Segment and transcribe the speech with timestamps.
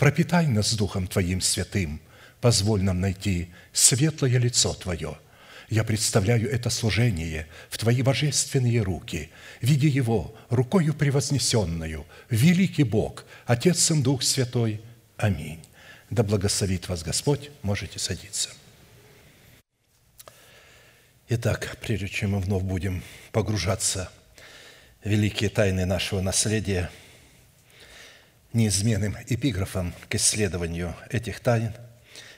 [0.00, 2.00] пропитай нас Духом Твоим святым,
[2.40, 5.18] позволь нам найти светлое лицо Твое.
[5.68, 9.28] Я представляю это служение в Твои божественные руки,
[9.60, 14.80] видя его рукою превознесенную, великий Бог, Отец, Сын, Дух Святой.
[15.18, 15.60] Аминь.
[16.08, 18.48] Да благословит вас Господь, можете садиться.
[21.28, 24.10] Итак, прежде чем мы вновь будем погружаться
[25.04, 26.90] в великие тайны нашего наследия–
[28.52, 31.72] неизменным эпиграфом к исследованию этих тайн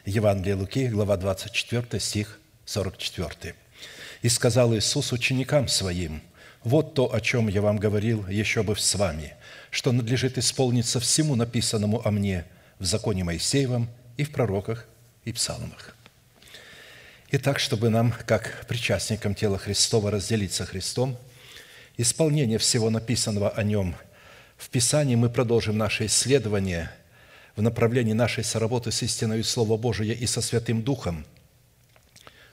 [0.04, 3.54] Евангелие Луки, глава 24, стих 44.
[4.20, 6.22] «И сказал Иисус ученикам Своим,
[6.64, 9.34] «Вот то, о чем я вам говорил еще бы с вами,
[9.70, 12.44] что надлежит исполниться всему написанному о мне
[12.78, 14.86] в законе Моисеевом и в пророках
[15.24, 15.96] и псалмах».
[17.30, 21.16] Итак, чтобы нам, как причастникам тела Христова, разделиться Христом,
[21.96, 23.96] исполнение всего написанного о Нем–
[24.62, 26.92] в Писании мы продолжим наше исследование
[27.56, 31.26] в направлении нашей соработы с истиной Слова Божия и со Святым Духом,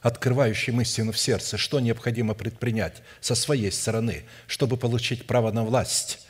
[0.01, 6.25] открывающим истину в сердце, что необходимо предпринять со своей стороны, чтобы получить право на власть,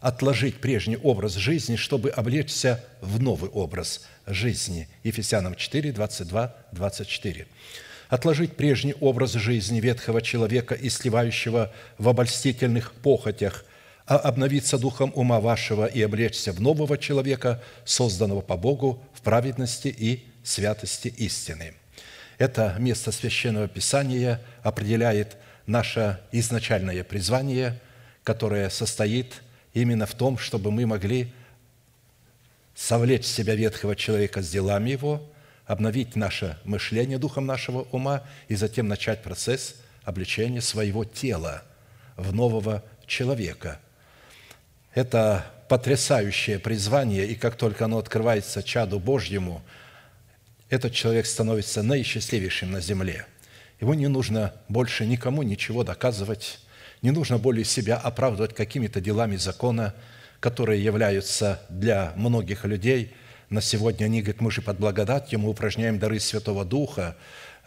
[0.00, 4.88] отложить прежний образ жизни, чтобы облечься в новый образ жизни.
[5.04, 7.46] Ефесянам 4, 22, 24
[8.08, 13.66] отложить прежний образ жизни ветхого человека и сливающего в обольстительных похотях
[14.08, 19.88] а обновиться духом ума вашего и облечься в нового человека, созданного по Богу в праведности
[19.88, 21.74] и святости истины».
[22.38, 25.36] Это место Священного Писания определяет
[25.66, 27.78] наше изначальное призвание,
[28.24, 29.42] которое состоит
[29.74, 31.30] именно в том, чтобы мы могли
[32.74, 35.20] совлечь себя ветхого человека с делами его,
[35.66, 41.62] обновить наше мышление духом нашего ума и затем начать процесс обличения своего тела
[42.16, 43.80] в нового человека–
[44.94, 49.62] это потрясающее призвание, и как только оно открывается чаду Божьему,
[50.70, 53.26] этот человек становится наисчастливейшим на земле.
[53.80, 56.58] Ему не нужно больше никому ничего доказывать,
[57.00, 59.94] не нужно более себя оправдывать какими-то делами закона,
[60.40, 63.14] которые являются для многих людей
[63.50, 64.06] на сегодня.
[64.06, 67.16] Они говорят, мы же под благодатью, мы упражняем дары Святого Духа,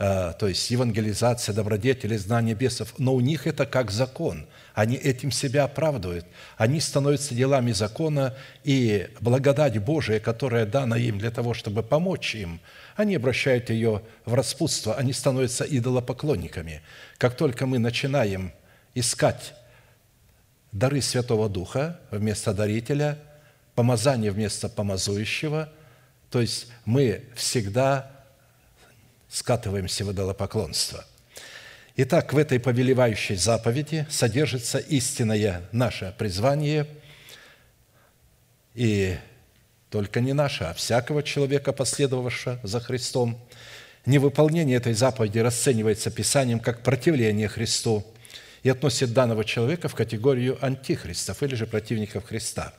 [0.01, 5.65] то есть евангелизация, добродетели, знание бесов, но у них это как закон– они этим себя
[5.65, 6.25] оправдывают.
[6.57, 12.61] Они становятся делами закона, и благодать Божия, которая дана им для того, чтобы помочь им,
[12.95, 16.81] они обращают ее в распутство, они становятся идолопоклонниками.
[17.17, 18.51] Как только мы начинаем
[18.93, 19.53] искать
[20.71, 23.17] дары Святого Духа вместо дарителя,
[23.75, 25.69] помазание вместо помазующего,
[26.29, 28.20] то есть мы всегда
[29.31, 31.05] скатываемся в идолопоклонство–
[31.97, 36.87] Итак, в этой повелевающей заповеди содержится истинное наше призвание,
[38.73, 39.17] и
[39.89, 43.37] только не наше, а всякого человека, последовавшего за Христом.
[44.05, 48.05] Невыполнение этой заповеди расценивается Писанием как противление Христу
[48.63, 52.73] и относит данного человека в категорию антихристов или же противников Христа.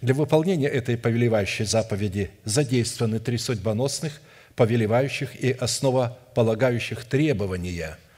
[0.00, 4.20] Для выполнения этой повелевающей заповеди задействованы три судьбоносных,
[4.56, 7.98] повелевающих и основополагающих требования–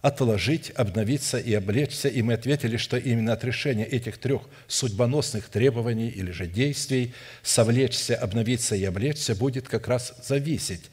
[0.00, 2.08] отложить, обновиться и облечься.
[2.08, 8.14] И мы ответили, что именно от решения этих трех судьбоносных требований или же действий совлечься,
[8.14, 10.90] обновиться и облечься будет как раз зависеть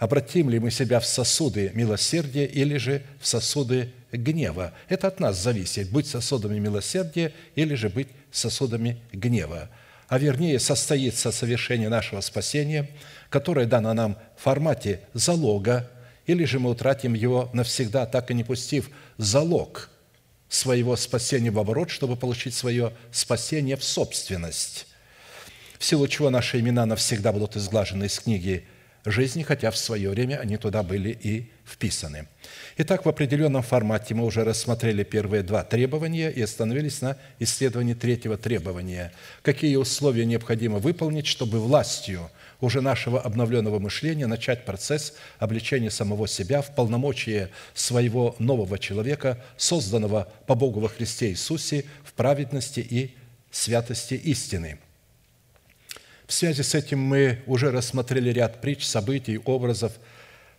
[0.00, 4.72] обратим ли мы себя в сосуды милосердия или же в сосуды гнева.
[4.88, 9.68] Это от нас зависит, быть сосудами милосердия или же быть сосудами гнева.
[10.08, 12.88] А вернее, состоится совершение нашего спасения,
[13.30, 15.88] которое дано нам в формате залога,
[16.26, 19.88] или же мы утратим его навсегда, так и не пустив залог
[20.48, 24.86] своего спасения в оборот, чтобы получить свое спасение в собственность,
[25.78, 28.66] в силу чего наши имена навсегда будут изглажены из книги
[29.04, 32.26] жизни, хотя в свое время они туда были и вписаны.
[32.76, 38.36] Итак, в определенном формате мы уже рассмотрели первые два требования и остановились на исследовании третьего
[38.36, 39.12] требования.
[39.42, 46.62] Какие условия необходимо выполнить, чтобы властью уже нашего обновленного мышления начать процесс обличения самого себя
[46.62, 53.14] в полномочия своего нового человека, созданного по Богу во Христе Иисусе в праведности и
[53.50, 54.78] святости истины–
[56.30, 59.94] в связи с этим мы уже рассмотрели ряд притч, событий, образов,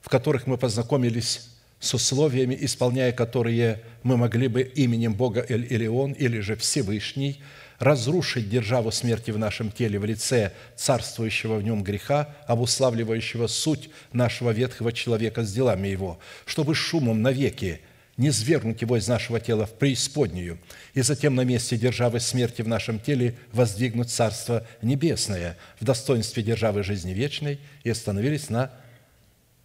[0.01, 1.47] в которых мы познакомились
[1.79, 7.41] с условиями, исполняя которые мы могли бы именем Бога Эль-Илион или же Всевышний
[7.81, 14.51] разрушить державу смерти в нашем теле в лице царствующего в нем греха, обуславливающего суть нашего
[14.51, 17.81] ветхого человека с делами его, чтобы шумом навеки
[18.17, 20.59] не свергнуть его из нашего тела в преисподнюю,
[20.93, 26.83] и затем на месте державы смерти в нашем теле воздвигнуть Царство Небесное в достоинстве державы
[26.83, 28.69] жизни вечной, и остановились на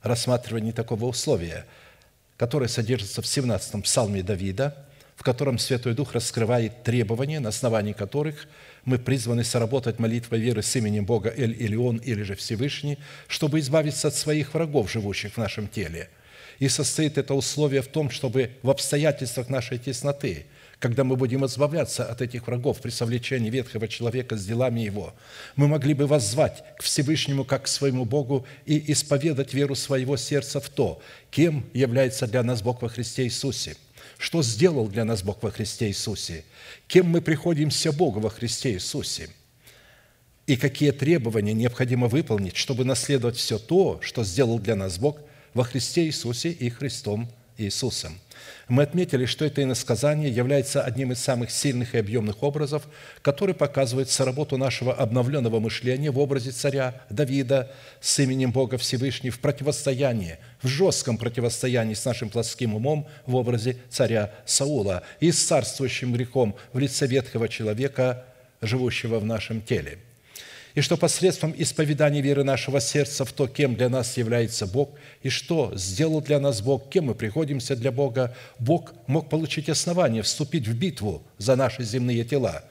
[0.00, 1.66] рассматривании такого условия,
[2.38, 4.85] которое содержится в 17-м псалме Давида,
[5.16, 8.46] в котором Святой Дух раскрывает требования, на основании которых
[8.84, 14.14] мы призваны соработать молитвой веры с именем Бога Эль-Илион или же Всевышний, чтобы избавиться от
[14.14, 16.08] своих врагов, живущих в нашем теле–
[16.58, 20.46] и состоит это условие в том, чтобы в обстоятельствах нашей тесноты,
[20.78, 25.14] когда мы будем избавляться от этих врагов при совлечении ветхого человека с делами его,
[25.54, 30.60] мы могли бы воззвать к Всевышнему как к своему Богу и исповедать веру своего сердца
[30.60, 33.76] в то, кем является для нас Бог во Христе Иисусе,
[34.18, 36.44] что сделал для нас Бог во Христе Иисусе,
[36.86, 39.30] кем мы приходимся Богу во Христе Иисусе–
[40.46, 45.18] и какие требования необходимо выполнить, чтобы наследовать все то, что сделал для нас Бог
[45.54, 47.28] во Христе Иисусе и Христом
[47.58, 48.18] Иисусом.
[48.68, 52.88] Мы отметили, что это иносказание является одним из самых сильных и объемных образов,
[53.22, 57.70] который показывает соработу нашего обновленного мышления в образе царя Давида
[58.00, 63.76] с именем Бога Всевышний в противостоянии, в жестком противостоянии с нашим плотским умом в образе
[63.88, 68.24] царя Саула и с царствующим грехом в лице ветхого человека,
[68.60, 69.98] живущего в нашем теле–
[70.76, 74.90] и что посредством исповедания веры нашего сердца в то, кем для нас является Бог,
[75.23, 80.23] и что сделал для нас Бог, кем мы приходимся для Бога, Бог мог получить основание
[80.23, 82.62] вступить в битву за наши земные тела,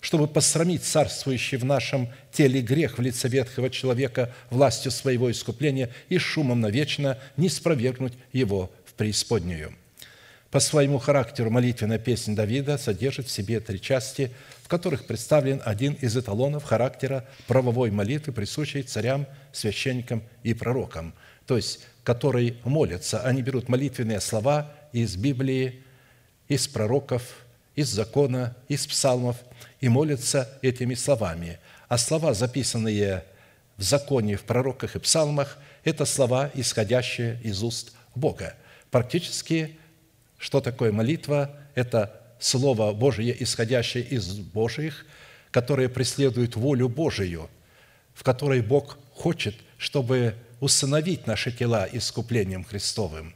[0.00, 6.16] чтобы посрамить царствующий в нашем теле грех в лице ветхого человека властью своего искупления и
[6.16, 9.74] шумом навечно не спровергнуть его в преисподнюю.
[10.50, 14.32] По своему характеру молитвенная песня Давида содержит в себе три части,
[14.62, 21.14] в которых представлен один из эталонов характера правовой молитвы, присущей царям, священникам и пророкам,
[21.46, 23.20] то есть которые молятся.
[23.20, 25.84] Они берут молитвенные слова из Библии,
[26.48, 27.22] из пророков,
[27.76, 29.36] из закона, из псалмов
[29.80, 31.60] и молятся этими словами.
[31.88, 33.24] А слова, записанные
[33.76, 38.54] в законе, в пророках и псалмах, это слова, исходящие из уст Бога.
[38.90, 39.78] Практически
[40.40, 41.54] что такое молитва?
[41.74, 45.04] Это Слово Божие, исходящее из Божьих,
[45.50, 47.50] которое преследует волю Божию,
[48.14, 53.34] в которой Бог хочет, чтобы усыновить наши тела искуплением Христовым.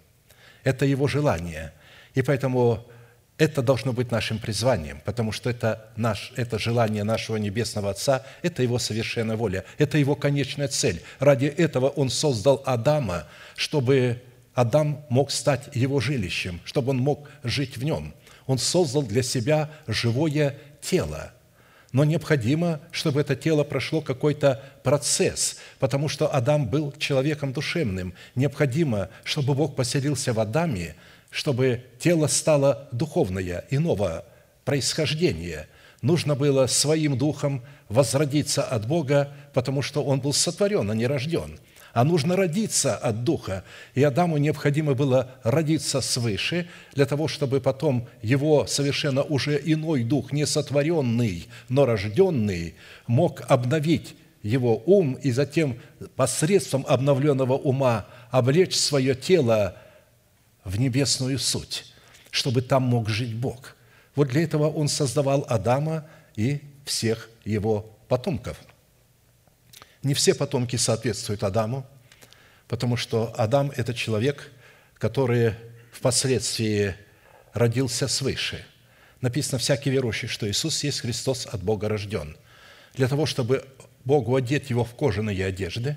[0.63, 1.75] Это Его желание.
[2.15, 2.87] И поэтому
[3.37, 8.63] это должно быть нашим призванием, потому что это, наш, это желание нашего Небесного Отца, это
[8.63, 11.03] Его совершенная воля, это Его конечная цель.
[11.19, 14.23] Ради этого Он создал Адама, чтобы
[14.55, 18.15] Адам мог стать его жилищем, чтобы он мог жить в нем.
[18.47, 21.33] Он создал для себя живое тело.
[21.93, 28.15] Но необходимо, чтобы это тело прошло какой-то процесс, потому что Адам был человеком душевным.
[28.35, 30.97] Необходимо, чтобы Бог поселился в Адаме,
[31.31, 34.25] чтобы тело стало духовное, иного
[34.65, 35.69] происхождения.
[36.03, 41.59] Нужно было своим духом возродиться от Бога, потому что он был сотворен, а не рожден–
[41.95, 43.65] а нужно родиться от Духа.
[43.95, 50.33] И Адаму необходимо было родиться свыше, для того, чтобы потом его совершенно уже иной дух,
[50.33, 52.75] не сотворенный, но рожденный,
[53.07, 55.79] мог обновить его ум и затем
[56.17, 59.77] посредством обновленного ума облечь свое тело
[60.65, 61.95] в небесную суть,
[62.31, 63.77] чтобы там мог жить Бог.
[64.17, 68.61] Вот для этого Он создавал Адама и всех его потомков–
[70.05, 71.87] не все потомки соответствуют Адаму,
[72.69, 74.51] Потому что Адам– это человек,
[74.99, 75.55] который
[75.93, 76.95] впоследствии
[77.53, 78.65] родился свыше.
[79.21, 82.37] Написано, всякий верующий, что Иисус есть Христос от Бога рожден.
[82.95, 83.65] Для того, чтобы
[84.05, 85.97] Богу одеть его в кожаные одежды,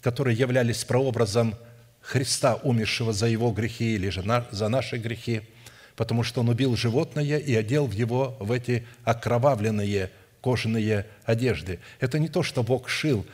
[0.00, 1.54] которые являлись прообразом
[2.00, 5.42] Христа, умершего за его грехи или же за наши грехи,
[5.96, 11.78] потому что он убил животное и одел в его в эти окровавленные кожаные одежды.
[11.98, 13.26] Это не то, что Бог шил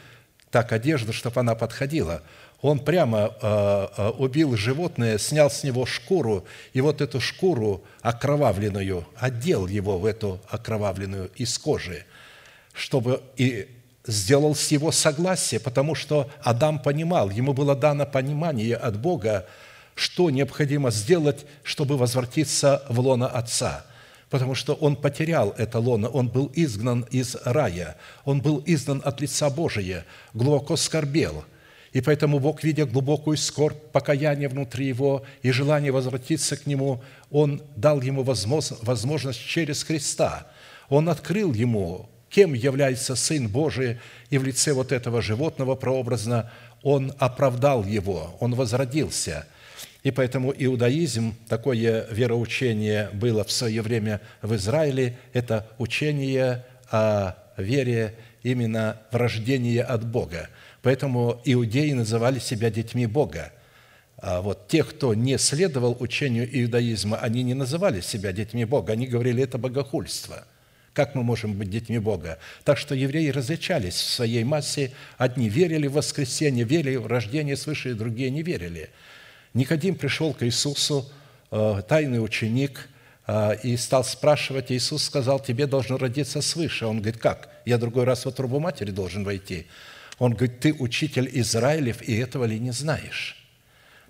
[0.56, 2.22] так одежду, чтобы она подходила.
[2.62, 9.06] Он прямо э, э, убил животное, снял с него шкуру, и вот эту шкуру окровавленную
[9.16, 12.06] одел его в эту окровавленную из кожи,
[12.72, 13.68] чтобы и
[14.06, 19.44] сделал с его согласие, потому что Адам понимал, ему было дано понимание от Бога,
[19.94, 23.84] что необходимо сделать, чтобы возвратиться в лоно Отца–
[24.30, 29.21] потому что он потерял это лоно, он был изгнан из рая, он был изгнан от
[29.21, 30.04] лица Божия,
[30.35, 31.45] глубоко скорбел.
[31.92, 37.62] И поэтому Бог, видя глубокую скорбь, покаяние внутри его и желание возвратиться к Нему, Он
[37.75, 40.47] дал ему возможность через Христа.
[40.90, 46.50] Он открыл ему, кем является Сын Божий, и в лице вот этого животного прообразно
[46.83, 49.47] Он оправдал его, Он возродился–
[50.06, 58.14] и поэтому иудаизм, такое вероучение было в свое время в Израиле, это учение о вере
[58.44, 60.48] именно в рождение от Бога.
[60.82, 63.52] Поэтому иудеи называли себя детьми Бога.
[64.18, 69.08] А вот те, кто не следовал учению иудаизма, они не называли себя детьми Бога, они
[69.08, 70.46] говорили, это богохульство.
[70.92, 72.38] Как мы можем быть детьми Бога?
[72.62, 74.92] Так что евреи различались в своей массе.
[75.18, 78.90] Одни верили в воскресение, верили в рождение свыше, другие не верили–
[79.56, 81.10] Никодим пришел к Иисусу,
[81.50, 82.90] э, тайный ученик,
[83.26, 86.84] э, и стал спрашивать, Иисус сказал, тебе должно родиться свыше.
[86.84, 87.48] Он говорит, как?
[87.64, 89.66] Я другой раз в трубу матери должен войти.
[90.18, 93.48] Он говорит, ты учитель Израилев, и этого ли не знаешь?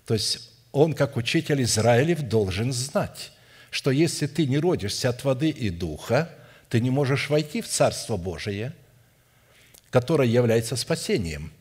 [0.05, 3.31] То есть он, как учитель Израилев, должен знать,
[3.71, 6.29] что если ты не родишься от воды и духа,
[6.67, 8.73] ты не можешь войти в Царство Божие,
[9.91, 11.53] которое является спасением–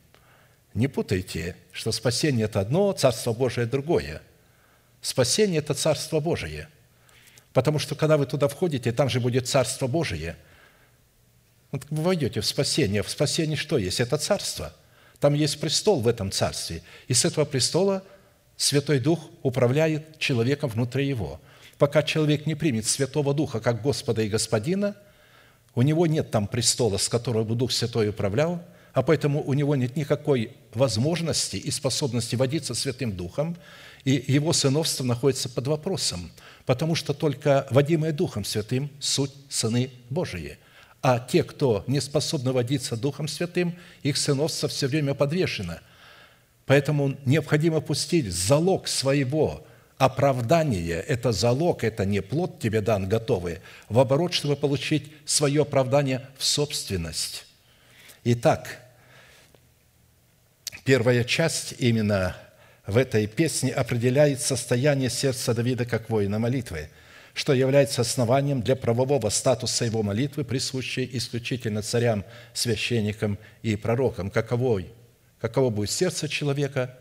[0.77, 4.21] не путайте, что спасение– это одно, Царство Божие– другое.
[5.01, 6.69] Спасение– это Царство Божие.
[7.55, 10.37] Потому что, когда вы туда входите, там же будет Царство Божие.
[11.73, 13.03] Вот вы войдете в спасение.
[13.03, 14.01] В спасении что есть?
[14.01, 14.75] Это Царство.
[15.19, 16.83] Там есть престол в этом Царстве.
[17.09, 18.03] И с этого престола
[18.59, 21.41] Святой Дух управляет человеком внутри его.
[21.79, 24.95] Пока человек не примет Святого Духа как Господа и Господина,
[25.75, 28.63] у него нет там престола, с которого бы Дух Святой управлял–
[28.97, 33.59] а поэтому у него нет никакой возможности и способности водиться Святым Духом,
[34.05, 36.33] и его сыновство находится под вопросом,
[36.65, 40.57] потому что только водимые Духом Святым– суть сыны Божии.
[41.03, 45.81] А те, кто не способны водиться Духом Святым, их сыновство все время подвешено.
[46.65, 49.67] Поэтому необходимо пустить залог своего
[49.99, 53.59] оправдания– это залог, это не плод тебе дан готовый,
[53.91, 57.45] в оборот, чтобы получить свое оправдание в собственность.
[58.25, 58.86] Итак,
[60.87, 62.37] Первая часть именно
[62.87, 66.91] в этой песне определяет состояние сердца Давида как воина молитвы,
[67.35, 72.25] что является основанием для правового статуса его молитвы, присущей исключительно царям,
[72.55, 74.31] священникам и пророкам.
[74.31, 74.93] Каковой,
[75.41, 76.97] каково будет сердце человека,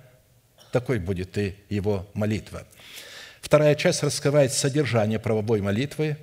[0.72, 2.66] такой будет и его молитва.
[3.40, 6.18] Вторая часть раскрывает содержание правовой молитвы,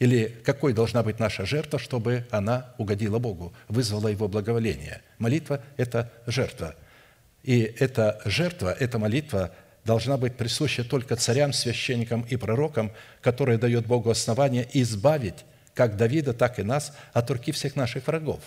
[0.00, 5.02] или какой должна быть наша жертва, чтобы она угодила Богу, вызвала Его благоволение.
[5.18, 6.74] Молитва– это жертва–
[7.46, 9.52] и эта жертва, эта молитва
[9.84, 12.90] должна быть присуща только царям, священникам и пророкам,
[13.22, 18.40] которые дают Богу основание избавить как Давида, так и нас от руки всех наших врагов.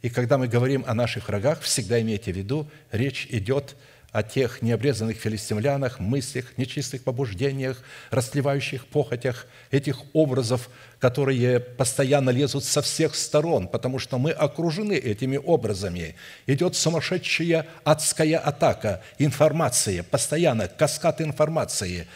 [0.00, 3.76] И когда мы говорим о наших врагах, всегда имейте в виду, речь идет о
[4.22, 13.14] тех необрезанных филистимлянах, мыслях, нечистых побуждениях, растлевающих похотях, этих образов, которые постоянно лезут со всех
[13.14, 16.14] сторон, потому что мы окружены этими образами.
[16.46, 22.06] Идет сумасшедшая адская атака информации, постоянно каскад информации.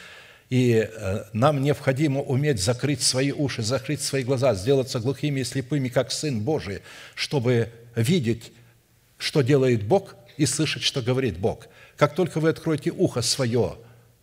[0.49, 5.89] И э, нам необходимо уметь закрыть свои уши, закрыть свои глаза, сделаться глухими и слепыми,
[5.89, 6.81] как Сын Божий,
[7.15, 8.53] чтобы видеть,
[9.19, 11.69] что делает Бог, и слышать, что говорит Бог–
[12.01, 13.77] как только вы откроете ухо свое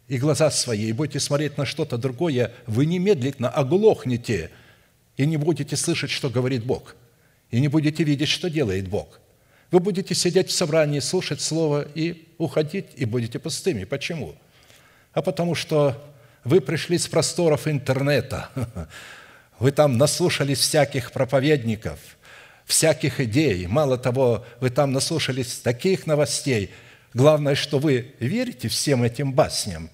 [0.07, 4.49] и глаза свои, и будете смотреть на что-то другое, вы немедленно оглохнете
[5.15, 6.95] и не будете слышать, что говорит Бог,
[7.51, 9.19] и не будете видеть, что делает Бог.
[9.69, 13.83] Вы будете сидеть в собрании, слушать Слово и уходить, и будете пустыми.
[13.83, 14.33] Почему?
[15.13, 16.03] А потому что
[16.43, 18.49] вы пришли с просторов интернета,
[19.59, 21.99] вы там наслушались всяких проповедников,
[22.65, 23.67] всяких идей.
[23.67, 26.71] Мало того, вы там наслушались таких новостей–
[27.13, 29.89] Главное, что вы верите всем этим басням,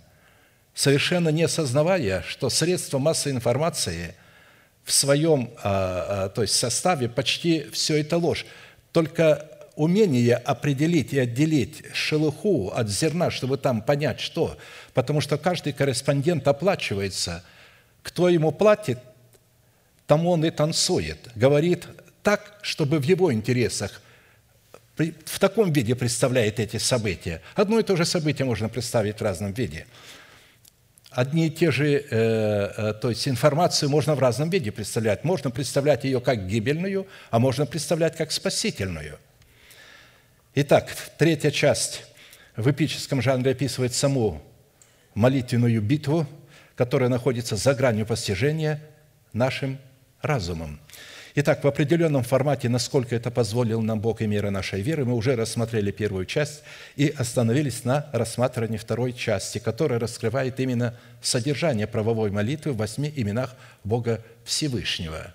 [0.73, 4.15] совершенно не осознавая, что средства массовой информации
[4.83, 8.45] в своем а, а, то есть составе почти все это ложь.
[8.91, 14.57] Только умение определить и отделить шелуху от зерна, чтобы там понять, что.
[14.93, 17.43] Потому что каждый корреспондент оплачивается.
[18.01, 18.99] Кто ему платит,
[20.05, 21.29] тому он и танцует.
[21.35, 21.87] Говорит
[22.21, 24.01] так, чтобы в его интересах
[24.97, 27.41] в таком виде представляет эти события.
[27.55, 29.87] Одно и то же событие можно представить в разном виде.
[31.09, 35.23] Одни и те же, э, э, то есть информацию можно в разном виде представлять.
[35.23, 39.19] Можно представлять ее как гибельную, а можно представлять как спасительную–
[40.55, 42.03] Итак, третья часть
[42.55, 44.39] в эпическом жанре описывает саму
[45.15, 46.27] молитвенную битву,
[46.75, 48.79] которая находится за гранью постижения
[49.33, 49.79] нашим
[50.21, 50.79] разумом.
[51.35, 55.35] Итак, в определенном формате, насколько это позволил нам Бог и мера нашей веры, мы уже
[55.35, 56.61] рассмотрели первую часть
[56.95, 63.55] и остановились на рассматривании второй части, которая раскрывает именно содержание правовой молитвы в восьми именах
[63.83, 65.33] Бога Всевышнего.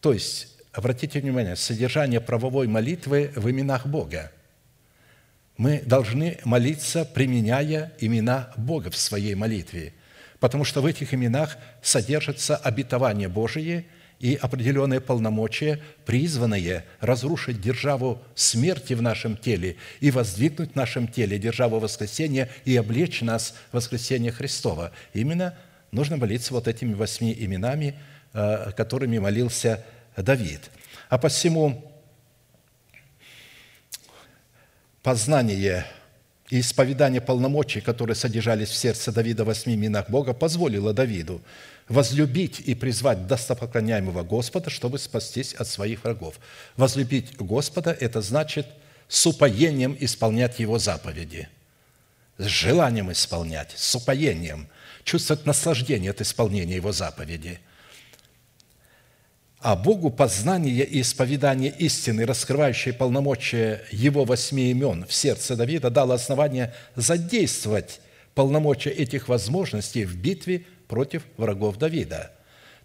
[0.00, 4.32] То есть обратите внимание, содержание правовой молитвы в именах Бога.
[5.56, 9.94] Мы должны молиться, применяя имена Бога в своей молитве,
[10.40, 13.86] потому что в этих именах содержится обетование Божие
[14.22, 21.40] и определенные полномочия, призванные разрушить державу смерти в нашем теле и воздвигнуть в нашем теле
[21.40, 24.92] державу воскресения и облечь нас в воскресение Христова.
[25.12, 25.58] Именно
[25.90, 27.98] нужно молиться вот этими восьми именами,
[28.32, 29.84] э, которыми молился
[30.16, 30.70] Давид.
[31.08, 31.92] А посему
[35.02, 35.84] познание
[36.48, 41.42] и исповедание полномочий, которые содержались в сердце Давида в восьми именах Бога, позволило Давиду
[41.92, 46.40] возлюбить и призвать достопоклоняемого Господа, чтобы спастись от своих врагов.
[46.76, 48.66] Возлюбить Господа– это значит
[49.08, 51.48] с упоением исполнять Его заповеди,
[52.38, 54.68] с желанием исполнять, с упоением,
[55.04, 57.60] чувствовать наслаждение от исполнения Его заповеди–
[59.62, 66.14] а Богу познание и исповедание истины, раскрывающее полномочия Его восьми имен в сердце Давида, дало
[66.14, 68.00] основание задействовать
[68.34, 72.30] полномочия этих возможностей в битве против врагов Давида.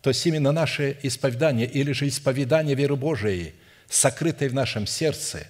[0.01, 3.53] То есть именно наше исповедание или же исповедание веры Божией,
[3.89, 5.47] сокрытой в нашем сердце,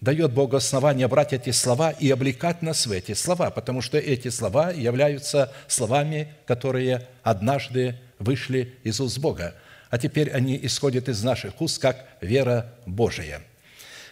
[0.00, 4.28] дает Богу основание брать эти слова и облекать нас в эти слова, потому что эти
[4.28, 9.54] слова являются словами, которые однажды вышли из уст Бога
[9.90, 13.42] а теперь они исходят из наших уст, как вера Божия.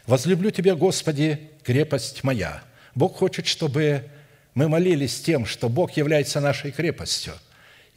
[0.07, 2.63] «Возлюблю Тебя, Господи, крепость моя».
[2.95, 4.05] Бог хочет, чтобы
[4.55, 7.35] мы молились тем, что Бог является нашей крепостью,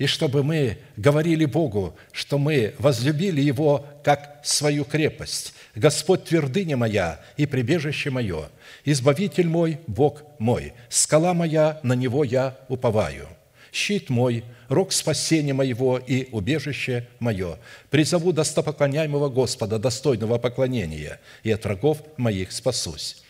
[0.01, 5.53] и чтобы мы говорили Богу, что мы возлюбили Его как свою крепость.
[5.75, 8.49] «Господь твердыня моя и прибежище мое,
[8.83, 13.27] избавитель мой, Бог мой, скала моя, на Него я уповаю»
[13.71, 17.59] щит мой, рог спасения моего и убежище мое.
[17.91, 23.21] Призову достопоклоняемого Господа, достойного поклонения, и от врагов моих спасусь».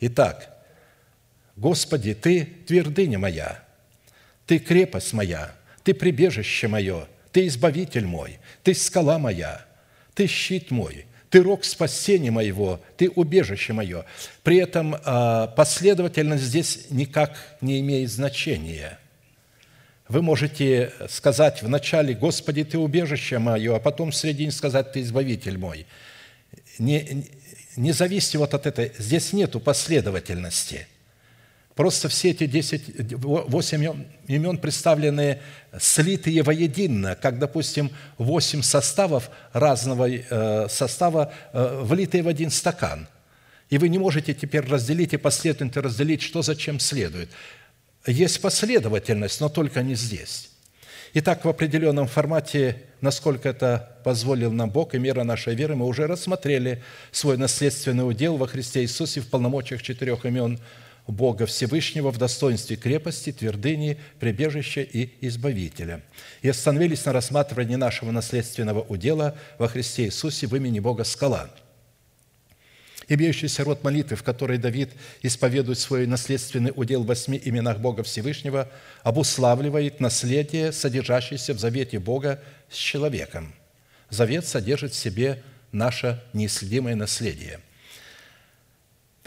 [0.00, 0.58] Итак,
[1.54, 3.62] Господи, Ты твердыня моя,
[4.44, 5.54] Ты крепость моя,
[5.86, 9.64] Ты прибежище мое, Ты избавитель мой, Ты скала моя,
[10.14, 14.04] Ты щит мой, Ты рог спасения моего, Ты убежище мое.
[14.42, 18.98] При этом а, последовательность здесь никак не имеет значения–
[20.08, 25.58] вы можете сказать вначале «Господи, Ты убежище мое», а потом в середине сказать «Ты избавитель
[25.58, 25.84] мой».
[26.78, 27.24] Не,
[27.76, 30.86] не зависите вот от этой, здесь нету последовательности.
[31.76, 35.40] Просто все эти 10, 8 имен представлены
[35.78, 43.06] слитые воедино, как, допустим, 8 составов разного э, состава, э, влитые в один стакан.
[43.68, 47.28] И вы не можете теперь разделить и последовательно разделить, что зачем следует.
[48.06, 50.48] Есть последовательность, но только не здесь.
[51.12, 56.06] Итак, в определенном формате, насколько это позволил нам Бог и мера нашей веры, мы уже
[56.06, 60.58] рассмотрели свой наследственный удел во Христе Иисусе в полномочиях четырех имен
[61.06, 66.02] Бога Всевышнего в достоинстве крепости, твердыни, прибежища и избавителя.
[66.42, 71.50] И остановились на рассматривании нашего наследственного удела во Христе Иисусе в имени Бога Скала–
[73.08, 74.90] Имеющийся род молитвы, в которой Давид
[75.22, 78.68] исповедует свой наследственный удел в восьми именах Бога Всевышнего,
[79.04, 83.54] обуславливает наследие, содержащееся в завете Бога с человеком.
[84.10, 87.60] Завет содержит в себе наше неисследимое наследие.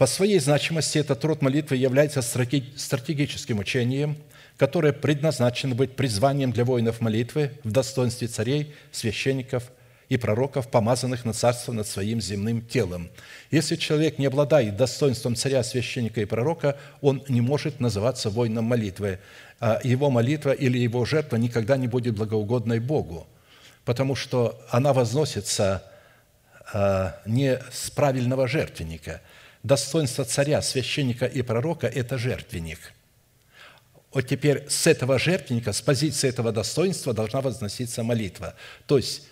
[0.00, 4.16] По своей значимости этот род молитвы является стратегическим учением,
[4.56, 9.64] которое предназначено быть призванием для воинов молитвы в достоинстве царей, священников
[10.08, 13.10] и пророков, помазанных на царство над своим земным телом.
[13.50, 19.18] Если человек не обладает достоинством царя, священника и пророка, он не может называться воином молитвы.
[19.60, 23.26] А его молитва или его жертва никогда не будет благоугодной Богу,
[23.84, 25.84] потому что она возносится
[26.72, 29.20] а, не с правильного жертвенника.
[29.62, 32.78] Достоинство царя, священника и пророка– это жертвенник–
[34.12, 38.56] вот теперь с этого жертвенника, с позиции этого достоинства должна возноситься молитва.
[38.88, 39.22] То есть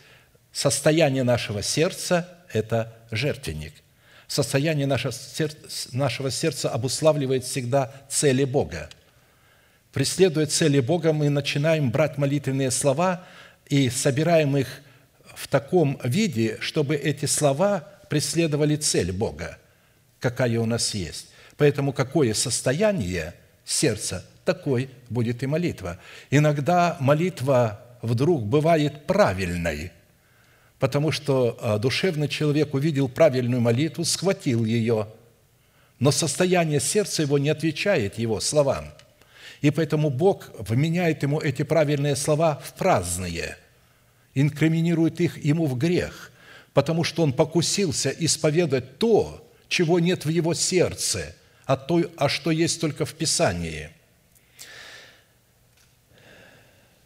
[0.52, 3.74] Состояние нашего сердца– это жертвенник.
[4.26, 8.90] Состояние нашего сердца, обуславливает всегда цели Бога.
[9.92, 13.24] Преследуя цели Бога, мы начинаем брать молитвенные слова
[13.68, 14.66] и собираем их
[15.34, 19.58] в таком виде, чтобы эти слова преследовали цель Бога,
[20.20, 21.28] какая у нас есть.
[21.57, 25.98] Поэтому какое состояние сердца, такой будет и молитва.
[26.31, 29.92] Иногда молитва вдруг бывает правильной–
[30.78, 35.09] потому что а, душевный человек увидел правильную молитву, схватил ее,
[35.98, 38.92] но состояние сердца его не отвечает его словам.
[39.61, 43.57] И поэтому Бог вменяет ему эти правильные слова в праздные,
[44.35, 46.31] инкриминирует их ему в грех,
[46.74, 51.35] потому что он покусился исповедать то, чего нет в его сердце,
[51.66, 53.90] а, то, а что есть только в Писании.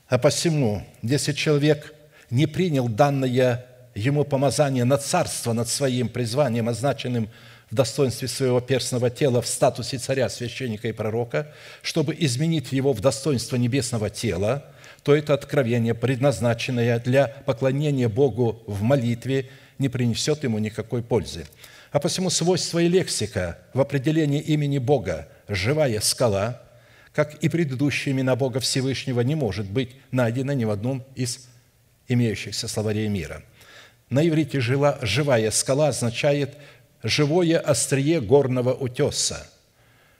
[0.09, 1.95] А посему, если человек–
[2.33, 7.29] не принял данное ему помазание на царство над своим призванием, означенным
[7.71, 13.01] в достоинстве своего перстного тела в статусе царя, священника и пророка, чтобы изменить его в
[13.03, 14.65] достоинство небесного тела,
[15.03, 21.45] то это откровение, предназначенное для поклонения Богу в молитве, не принесет ему никакой пользы.
[21.93, 26.63] А посему свойство и лексика в определении имени Бога «живая скала»,
[27.13, 31.47] как и предыдущие имена Бога Всевышнего, не может быть найдено ни в одном из
[32.09, 33.43] имеющихся словарей мира.
[34.09, 36.57] На иврите жила, «живая скала» означает
[37.03, 39.47] «живое острие горного утеса»,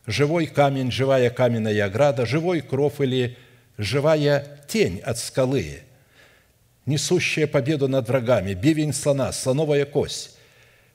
[0.07, 3.39] «живой камень», «живая каменная ограда», «живой кров» или
[3.79, 5.81] «живая тень от скалы»,
[6.85, 10.37] несущая победу над врагами, бивень слона, слоновая кость,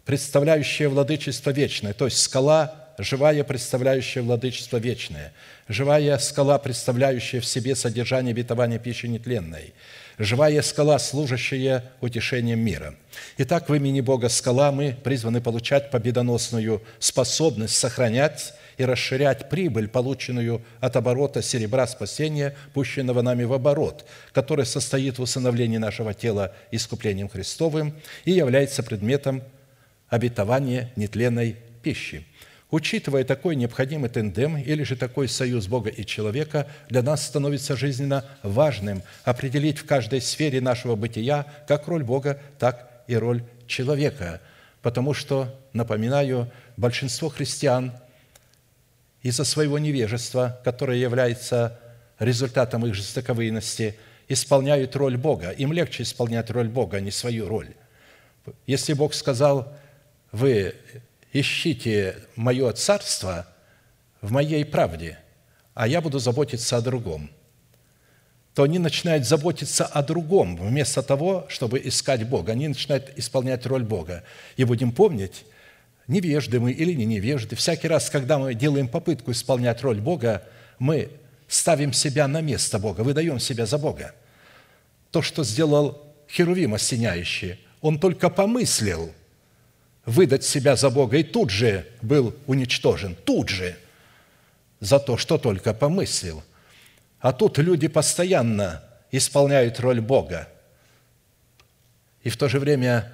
[0.08, 5.34] представляющая владычество вечное, то есть скала, живая, представляющая владычество вечное,
[5.68, 9.76] живая скала, представляющая в себе содержание обетования пищи нетленной–
[10.18, 12.96] живая скала, служащая утешением мира.
[13.38, 20.64] Итак, в имени Бога скала мы призваны получать победоносную способность сохранять и расширять прибыль, полученную
[20.80, 27.30] от оборота серебра спасения, пущенного нами в оборот, который состоит в усыновлении нашего тела искуплением
[27.30, 29.44] Христовым и является предметом
[30.10, 32.26] обетования нетленной пищи–
[32.70, 38.26] Учитывая такой необходимый тендем или же такой союз Бога и человека, для нас становится жизненно
[38.44, 44.42] важным определить в каждой сфере нашего бытия как роль Бога, так и роль человека.
[44.82, 47.94] Потому что, напоминаю, большинство христиан
[49.22, 51.80] из-за своего невежества, которое является
[52.20, 53.96] результатом их жестоковыйности,
[54.28, 55.52] исполняют роль Бога.
[55.52, 57.70] Им легче исполнять роль Бога, а не свою роль.
[58.66, 59.74] Если Бог сказал,
[60.38, 60.76] вы
[61.34, 63.48] ищите мое царство
[64.22, 65.18] в моей правде,
[65.74, 67.32] а я буду заботиться о другом,
[68.54, 72.54] то они начинают заботиться о другом, вместо того, чтобы искать Бога.
[72.54, 74.24] Они начинают исполнять роль Бога.
[74.58, 75.46] И будем помнить,
[76.08, 80.44] невежды мы или не невежды, всякий раз, когда мы делаем попытку исполнять роль Бога,
[80.80, 81.10] мы
[81.48, 84.14] ставим себя на место Бога, выдаем себя за Бога.
[85.12, 89.12] То, что сделал Херувим осеняющий, он только помыслил–
[90.08, 93.78] выдать себя за Бога и тут же был уничтожен, тут же,
[94.80, 96.44] за то, что только помыслил.
[97.20, 100.48] А тут люди постоянно исполняют роль Бога
[102.24, 103.12] и в то же время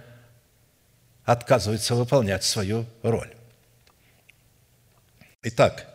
[1.26, 3.34] отказываются выполнять свою роль.
[5.42, 5.88] Итак,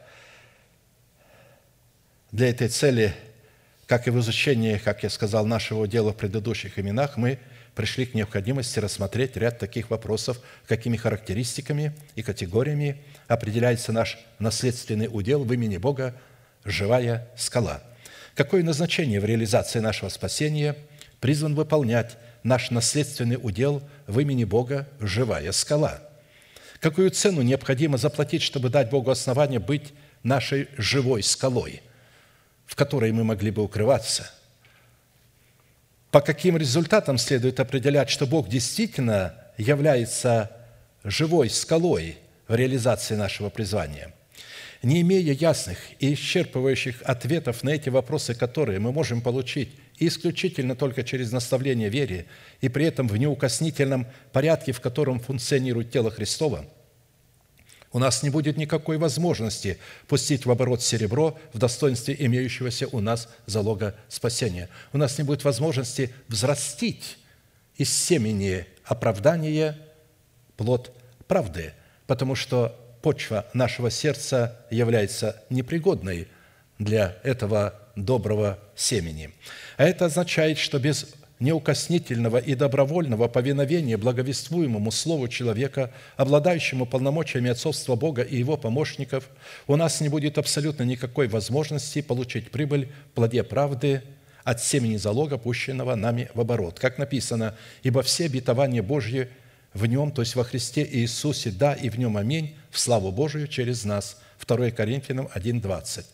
[2.32, 3.14] для этой цели,
[3.87, 7.38] как и в изучении, как я сказал, нашего дела в предыдущих именах, мы–
[7.78, 15.44] пришли к необходимости рассмотреть ряд таких вопросов, какими характеристиками и категориями определяется наш наследственный удел
[15.44, 16.16] в имени Бога
[16.64, 17.80] «живая скала».
[18.34, 20.74] Какое назначение в реализации нашего спасения
[21.20, 26.02] призван выполнять наш наследственный удел в имени Бога «живая скала»?
[26.80, 31.80] Какую цену необходимо заплатить, чтобы дать Богу основание быть нашей живой скалой,
[32.66, 34.28] в которой мы могли бы укрываться–
[36.18, 40.50] по каким результатам следует определять, что Бог действительно является
[41.04, 44.12] живой скалой в реализации нашего призвания.
[44.83, 49.68] Не имея ясных и исчерпывающих ответов на эти вопросы, которые мы можем получить
[50.00, 52.26] исключительно только через наставление вере
[52.61, 56.64] и при этом в неукоснительном порядке, в котором функционирует тело Христова,
[57.92, 63.29] у нас не будет никакой возможности пустить в оборот серебро в достоинстве имеющегося у нас
[63.46, 64.68] залога спасения.
[64.92, 67.18] У нас не будет возможности взрастить
[67.77, 69.79] из семени оправдания
[70.57, 70.92] плод
[71.27, 71.72] правды,
[72.07, 76.29] потому что почва нашего сердца является непригодной
[76.79, 79.35] для этого доброго семени.
[79.77, 81.07] А это означает, что без
[81.40, 89.29] неукоснительного и добровольного повиновения благовествуемому Слову человека, обладающему полномочиями отцовства Бога и его помощников,
[89.66, 94.03] у нас не будет абсолютно никакой возможности получить прибыль в плоде правды
[94.44, 96.79] от семени залога, пущенного нами в оборот.
[96.79, 99.29] Как написано, «Ибо все обетования Божьи
[99.74, 103.46] в Нем, то есть во Христе Иисусе, да, и в Нем аминь, в славу Божию
[103.46, 104.20] через нас».
[104.46, 106.05] 2 Коринфянам 1,20.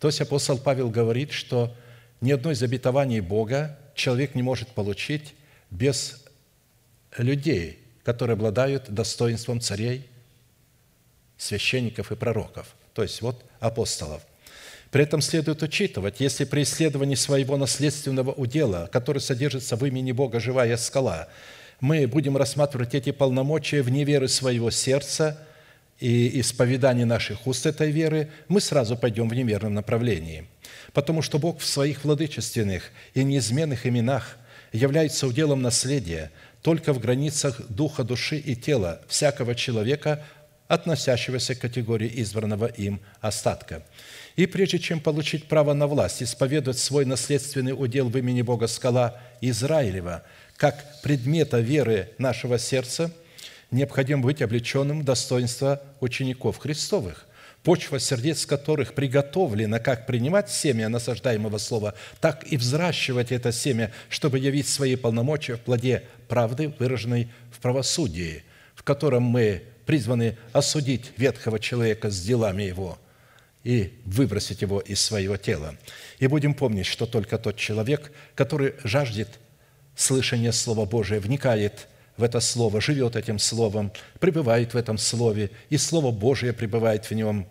[0.00, 1.74] То есть апостол Павел говорит, что
[2.20, 5.34] ни одно из обетований Бога человек не может получить
[5.70, 6.24] без
[7.16, 10.06] людей, которые обладают достоинством царей,
[11.36, 14.22] священников и пророков, то есть вот апостолов.
[14.90, 20.40] При этом следует учитывать, если при исследовании своего наследственного удела, который содержится в имени Бога
[20.40, 21.28] «Живая скала»,
[21.80, 25.46] мы будем рассматривать эти полномочия вне веры своего сердца
[26.00, 30.46] и исповедания наших уст этой веры, мы сразу пойдем в неверном направлении.
[30.92, 34.38] Потому что Бог в своих владычественных и неизменных именах
[34.72, 36.30] является уделом наследия
[36.62, 40.24] только в границах духа, души и тела всякого человека,
[40.66, 43.82] относящегося к категории избранного им остатка.
[44.36, 49.20] И прежде чем получить право на власть, исповедовать свой наследственный удел в имени Бога скала
[49.40, 50.24] Израилева–
[50.58, 53.12] как предмета веры нашего сердца,
[53.70, 57.26] необходимо быть облеченным в достоинство учеников Христовых,
[57.62, 64.38] почва сердец которых приготовлена как принимать семя насаждаемого слова, так и взращивать это семя, чтобы
[64.38, 71.58] явить свои полномочия в плоде правды, выраженной в правосудии, в котором мы призваны осудить ветхого
[71.58, 72.98] человека с делами его
[73.64, 75.76] и выбросить его из своего тела.
[76.18, 79.28] И будем помнить, что только тот человек, который жаждет
[79.96, 85.78] слышание Слова Божия, вникает в это Слово, живет этим Словом, пребывает в этом Слове, и
[85.78, 87.46] Слово Божие пребывает в нем,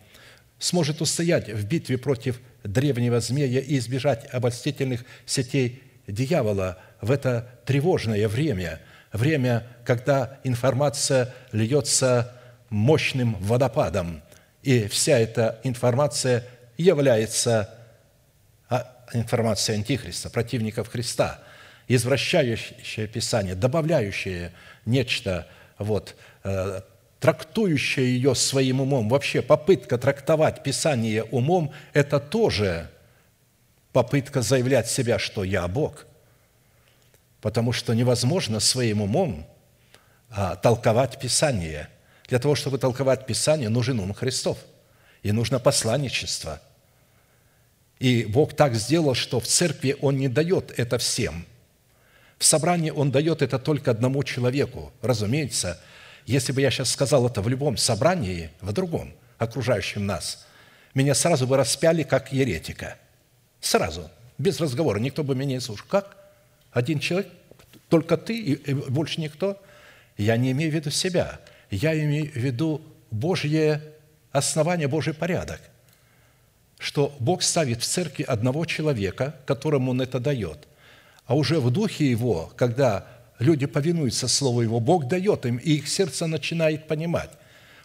[0.59, 8.27] сможет устоять в битве против древнего змея и избежать обольстительных сетей дьявола в это тревожное
[8.27, 8.81] время,
[9.13, 12.35] время, когда информация льется
[12.69, 14.21] мощным водопадом,
[14.63, 16.45] и вся эта информация
[16.77, 17.73] является
[18.67, 21.39] а, информацией Антихриста, противников Христа–
[21.87, 24.51] извращающее Писание, добавляющее
[24.85, 25.47] нечто,
[25.77, 26.81] вот, э,
[27.19, 29.09] трактующее ее своим умом.
[29.09, 32.89] Вообще попытка трактовать Писание умом– это тоже
[33.91, 36.05] попытка заявлять себя, что я Бог.
[37.41, 39.47] Потому что невозможно своим умом
[40.29, 41.89] а, толковать Писание.
[42.27, 44.57] Для того, чтобы толковать Писание, нужен ум Христов.
[45.23, 46.61] И нужно посланничество.
[47.99, 51.45] И Бог так сделал, что в церкви Он не дает это всем–
[52.37, 54.93] в собрании он дает это только одному человеку.
[55.01, 55.79] Разумеется,
[56.25, 60.45] если бы я сейчас сказал это в любом собрании, в другом, окружающем нас,
[60.93, 62.97] меня сразу бы распяли как еретика.
[63.59, 65.85] Сразу, без разговора, никто бы меня не слушал.
[65.89, 66.15] Как?
[66.71, 67.31] Один человек?
[67.89, 69.61] Только ты и больше никто?
[70.17, 71.39] Я не имею в виду себя.
[71.71, 73.81] Я имею в виду Божье
[74.31, 75.61] основание, Божий порядок.
[76.77, 80.67] Что Бог ставит в церкви одного человека, которому Он это дает–
[81.27, 83.05] а уже в духе Его, когда
[83.37, 87.29] люди повинуются Слову Его, Бог дает им, и их сердце начинает понимать.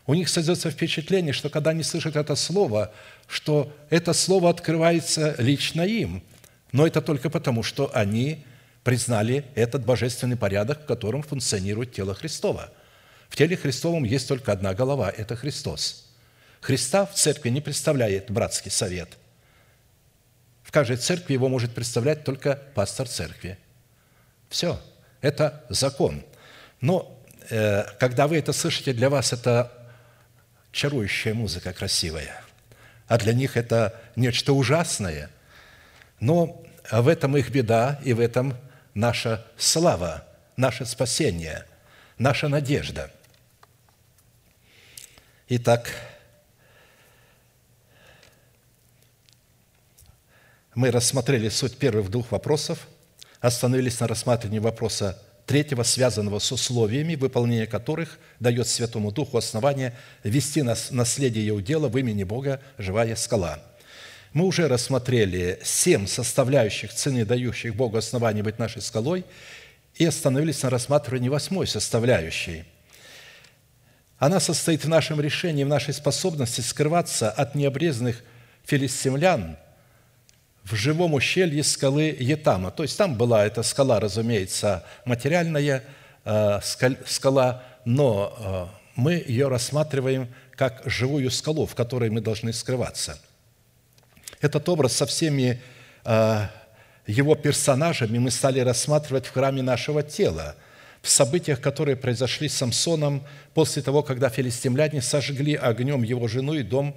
[0.06, 2.92] У них создается впечатление, что когда они слышат это Слово,
[3.26, 6.22] что это Слово открывается лично им.
[6.70, 8.44] Но это только потому, что они
[8.82, 12.70] признали этот божественный порядок, в котором функционирует тело Христова.
[13.28, 16.08] В теле Христовом есть только одна голова– это Христос.
[16.60, 19.10] Христа в церкви не представляет братский совет–
[20.72, 23.58] в каждой церкви его может представлять только пастор церкви.
[24.48, 24.80] Все.
[25.20, 26.24] Это закон.
[26.80, 29.70] Но э, когда вы это слышите, для вас это
[30.72, 32.42] чарующая музыка красивая,
[33.06, 35.28] а для них это нечто ужасное.
[36.20, 38.56] Но в этом их беда, и в этом
[38.94, 41.66] наша слава, наше спасение,
[42.16, 43.10] наша надежда.
[45.50, 45.90] Итак,
[50.74, 52.88] Мы рассмотрели суть первых двух вопросов,
[53.40, 60.62] остановились на рассматривании вопроса третьего, связанного с условиями, выполнение которых дает Святому Духу основание вести
[60.62, 63.62] нас наследие его дела в имени Бога «Живая скала».
[64.32, 69.26] Мы уже рассмотрели семь составляющих цены, дающих Богу основание быть нашей скалой,
[69.96, 72.64] и остановились на рассматривании восьмой составляющей.
[74.16, 78.22] Она состоит в нашем решении, в нашей способности скрываться от необрезанных
[78.64, 79.58] филистимлян
[80.64, 82.70] в живом ущелье скалы Етама.
[82.70, 85.82] То есть там была эта скала, разумеется, материальная
[86.24, 86.60] э,
[87.06, 93.18] скала, но э, мы ее рассматриваем как живую скалу, в которой мы должны скрываться.
[94.40, 95.60] Этот образ со всеми
[96.04, 96.46] э,
[97.06, 100.54] его персонажами мы стали рассматривать в храме нашего тела,
[101.00, 106.62] в событиях, которые произошли с Самсоном после того, когда филистимляне сожгли огнем его жену и
[106.62, 106.94] дом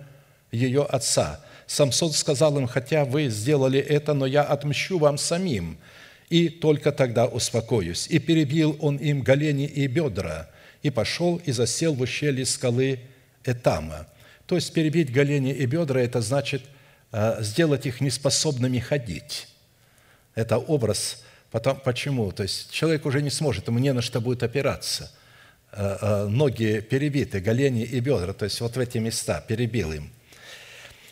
[0.51, 1.39] ее отца.
[1.67, 5.77] Самсон сказал им, хотя вы сделали это, но я отмщу вам самим,
[6.29, 8.07] и только тогда успокоюсь.
[8.07, 10.49] И перебил он им голени и бедра,
[10.83, 12.99] и пошел и засел в ущелье скалы
[13.43, 14.07] Этама.
[14.45, 16.63] То есть перебить голени и бедра– это значит
[17.11, 19.47] э, сделать их неспособными ходить.
[20.35, 22.31] Это образ, потом, почему?
[22.31, 25.11] То есть человек уже не сможет, ему не на что будет опираться.
[25.71, 30.11] Э, э, ноги перебиты, голени и бедра, то есть вот в эти места перебил им.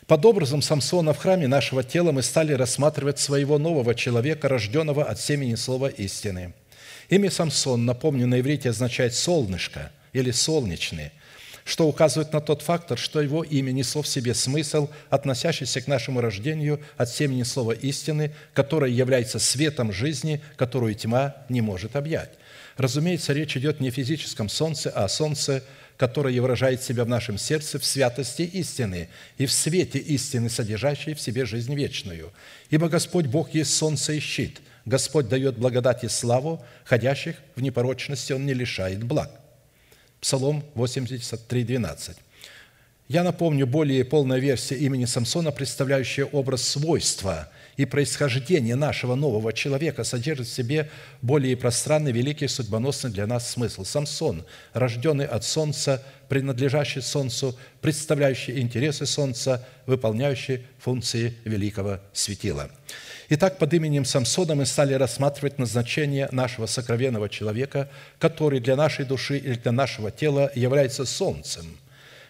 [0.06, 5.18] Под образом Самсона в храме нашего тела мы стали рассматривать своего нового человека, рожденного от
[5.18, 6.52] семени слова истины.
[7.08, 11.10] Имя Самсон, напомню, на иврите означает «солнышко» или «солнечный»,
[11.64, 16.20] что указывает на тот фактор, что его имя несло в себе смысл, относящийся к нашему
[16.20, 22.32] рождению от семени слова истины, которое является светом жизни, которую тьма не может объять.
[22.76, 25.62] Разумеется, речь идет не о физическом солнце, а о солнце,
[25.96, 31.20] которое выражает себя в нашем сердце в святости истины и в свете истины, содержащей в
[31.20, 32.32] себе жизнь вечную.
[32.70, 34.60] Ибо Господь Бог есть солнце и щит.
[34.84, 39.30] Господь дает благодать и славу, ходящих в непорочности Он не лишает благ.
[40.20, 42.16] Псалом 83, 12.
[43.08, 50.04] Я напомню более полная версия имени Самсона, представляющая образ свойства и происхождения нашего нового человека,
[50.04, 50.90] содержит в себе
[51.22, 53.84] более пространный, великий, судьбоносный для нас смысл.
[53.84, 62.70] Самсон, рожденный от солнца, принадлежащий солнцу, представляющий интересы солнца, выполняющий функции великого светила–
[63.30, 69.38] Итак, под именем Самсона мы стали рассматривать назначение нашего сокровенного человека, который для нашей души
[69.38, 71.64] или для нашего тела является солнцем,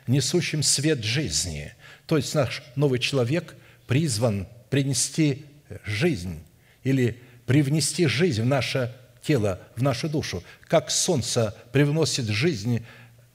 [0.07, 1.74] несущим свет жизни.
[2.07, 3.57] То есть наш новый человек
[3.88, 5.44] призван принести
[5.85, 6.42] жизнь
[6.83, 12.85] или привнести жизнь в наше тело, в нашу душу, как солнце привносит жизнь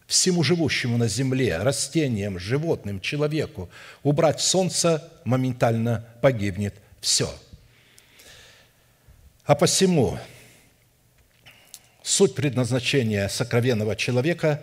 [0.08, 3.70] всему живущему на земле, растениям, животным, человеку.
[4.04, 6.76] Убрать солнце моментально погибнет.
[7.02, 7.34] Все–
[9.50, 10.20] а посему
[12.04, 14.62] суть предназначения сокровенного человека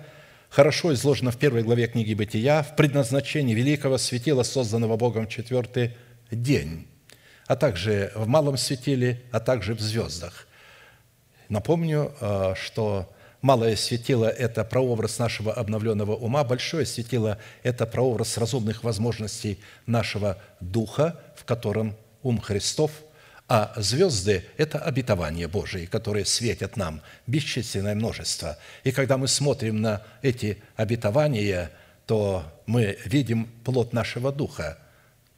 [0.48, 5.96] хорошо изложена в первой главе книги «Бытия» в предназначении великого светила, созданного Богом четвертый
[6.30, 6.86] день,
[7.46, 10.46] а также в малом светиле, а также в звездах.
[11.48, 13.12] Напомню, э, что
[13.42, 21.20] малое светило– это прообраз нашего обновленного ума, большое светило– это прообраз разумных возможностей нашего духа,
[21.36, 22.90] в котором ум Христов–
[23.48, 28.58] а звезды– это обетования Божие, которые светят нам бесчисленное множество.
[28.82, 31.70] И когда мы смотрим на эти обетования,
[32.06, 34.78] то мы видим плод нашего духа,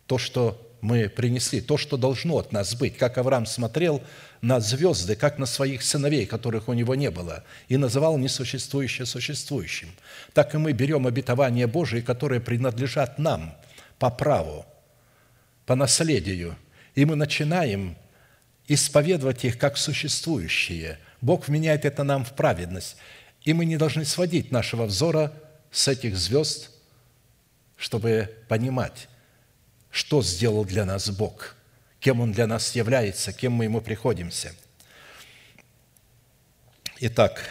[0.06, 2.96] то, что мы принесли, то, что должно от нас быть.
[2.96, 4.02] Как Авраам смотрел
[4.40, 9.88] на звезды, как на своих сыновей, которых у него не было, и называл несуществующее существующим.
[10.32, 13.56] Так и мы берем обетования Божии, которые принадлежат нам
[13.98, 14.64] по праву,
[15.66, 16.56] по наследию–
[16.98, 17.96] и мы начинаем
[18.66, 20.98] исповедовать их как существующие.
[21.20, 22.96] Бог вменяет это нам в праведность.
[23.42, 25.32] И мы не должны сводить нашего взора
[25.70, 26.72] с этих звезд,
[27.76, 29.08] чтобы понимать,
[29.98, 31.56] что сделал для нас Бог,
[31.98, 34.54] кем Он для нас является, кем мы Ему приходимся.
[37.00, 37.42] Итак,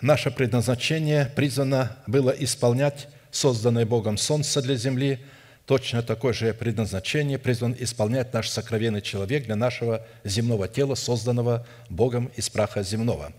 [0.00, 5.20] наше предназначение призвано было исполнять созданное Богом солнце для земли–
[5.66, 12.30] Точно такое же предназначение призван исполнять наш сокровенный человек для нашего земного тела, созданного Богом
[12.36, 13.32] из праха земного.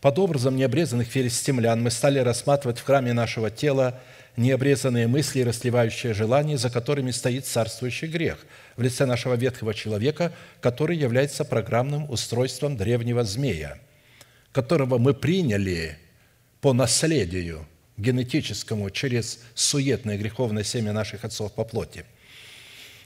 [0.00, 4.00] Под образом необрезанных филистимлян мы стали рассматривать в храме нашего тела
[4.36, 8.44] необрезанные мысли и расливающие желания, за которыми стоит царствующий грех
[8.76, 13.78] в лице нашего ветхого человека, который является программным устройством древнего змея,
[14.52, 15.98] которого мы приняли
[16.60, 17.66] по наследию–
[17.96, 22.04] генетическому через суетное греховное семя наших отцов по плоти.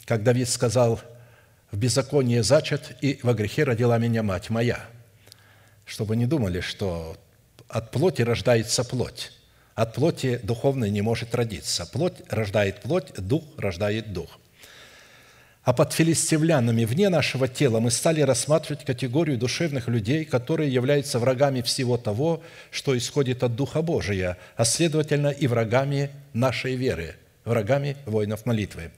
[0.05, 1.01] Как Давид сказал,
[1.71, 4.85] «В беззаконии зачат, и во грехе родила меня мать моя».
[5.87, 7.17] чтобы не думали, что
[7.67, 9.33] от плоти рождается плоть.
[9.81, 11.87] От плоти духовной не может родиться.
[11.87, 14.39] Плоть рождает плоть, дух рождает дух.
[15.63, 21.63] А под филистимлянами вне нашего тела мы стали рассматривать категорию душевных людей, которые являются врагами
[21.63, 27.17] всего того, что исходит от Духа Божия, а следовательно и врагами нашей веры,
[27.47, 28.91] врагами воинов молитвы.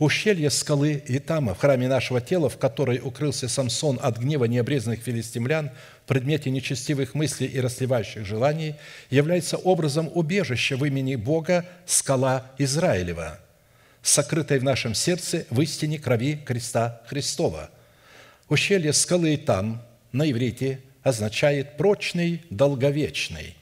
[0.00, 5.70] Ущелье скалы Итама в храме нашего тела, в которой укрылся Самсон от гнева необрезанных филистимлян
[6.06, 8.74] предмете нечестивых мыслей и расливающих желаний,
[9.10, 13.40] является образом убежища в имени Бога скала Израилева,
[14.02, 17.70] сокрытой в нашем сердце в истине крови креста Христова.
[18.48, 19.82] Ущелье скалы Итам
[20.12, 23.56] на иврите означает «прочный, долговечный»,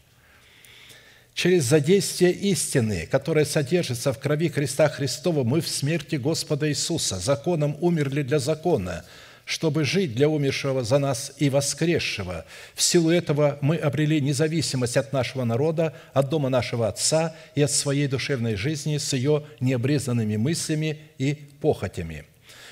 [1.35, 7.77] Через задействие истины, которая содержится в крови Христа Христова, мы в смерти Господа Иисуса законом
[7.81, 9.05] умерли для закона,
[9.45, 12.45] чтобы жить для умершего за нас и воскресшего.
[12.75, 17.71] В силу этого мы обрели независимость от нашего народа, от дома нашего Отца и от
[17.71, 22.25] своей душевной жизни с ее необрезанными мыслями и похотями.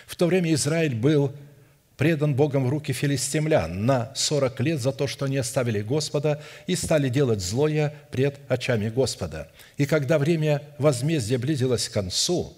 [0.06, 1.32] В то время Израиль был
[1.96, 6.74] предан Богом в руки филистимлян на сорок лет за то, что они оставили Господа и
[6.74, 9.50] стали делать злое пред очами Господа.
[9.76, 12.56] И когда время возмездия близилось к концу,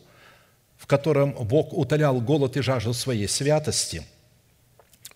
[0.92, 4.02] в котором Бог утолял голод и жажду своей святости,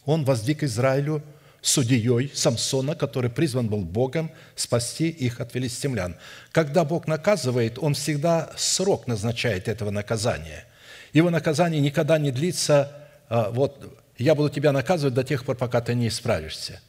[0.06, 1.22] Он воздвиг Израилю
[1.60, 6.16] судьей Самсона, который призван был Богом спасти их от филистимлян.
[6.50, 10.64] Когда Бог наказывает, Он всегда срок назначает этого наказания.
[11.12, 12.90] Его наказание никогда не длится
[13.28, 16.80] а, вот я буду тебя наказывать до тех пор, пока ты не исправишься.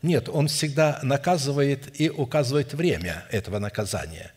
[0.00, 4.32] Нет, он всегда наказывает и указывает время этого наказания.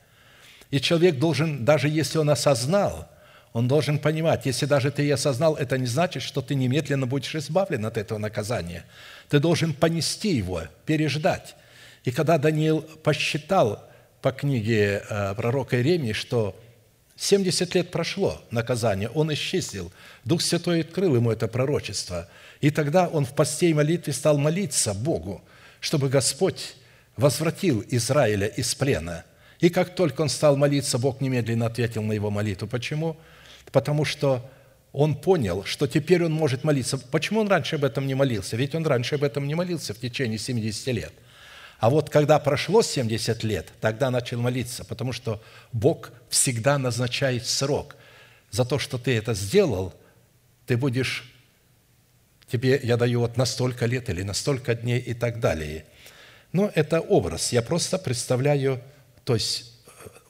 [0.71, 3.07] И человек должен, даже если он осознал,
[3.53, 7.35] он должен понимать, если даже ты и осознал, это не значит, что ты немедленно будешь
[7.35, 8.83] избавлен от этого наказания.
[9.29, 11.55] Ты должен понести его, переждать.
[12.03, 13.87] И когда Даниил посчитал
[14.21, 16.59] по книге э, пророка Иеремии, что
[17.15, 19.91] 70 лет прошло наказание, он исчислил.
[20.25, 22.27] Дух Святой открыл ему это пророчество.
[22.59, 25.43] И тогда он в посте и молитве стал молиться Богу,
[25.79, 26.75] чтобы Господь
[27.17, 29.25] возвратил Израиля из плена.
[29.59, 32.67] И как только он стал молиться, Бог немедленно ответил на его молитву.
[32.67, 33.15] Почему?
[33.73, 34.47] Потому что
[34.93, 36.97] он понял, что теперь он может молиться.
[36.97, 38.55] Почему он раньше об этом не молился?
[38.55, 41.13] Ведь он раньше об этом не молился в течение 70 лет.
[41.79, 45.41] А вот когда прошло 70 лет, тогда начал молиться, потому что
[45.73, 47.95] Бог всегда назначает срок.
[48.51, 49.91] За то, что ты это сделал,
[50.67, 51.33] ты будешь,
[52.47, 55.85] тебе я даю вот на столько лет или на столько дней и так далее.
[56.51, 57.51] Но это образ.
[57.51, 58.79] Я просто представляю,
[59.25, 59.72] то есть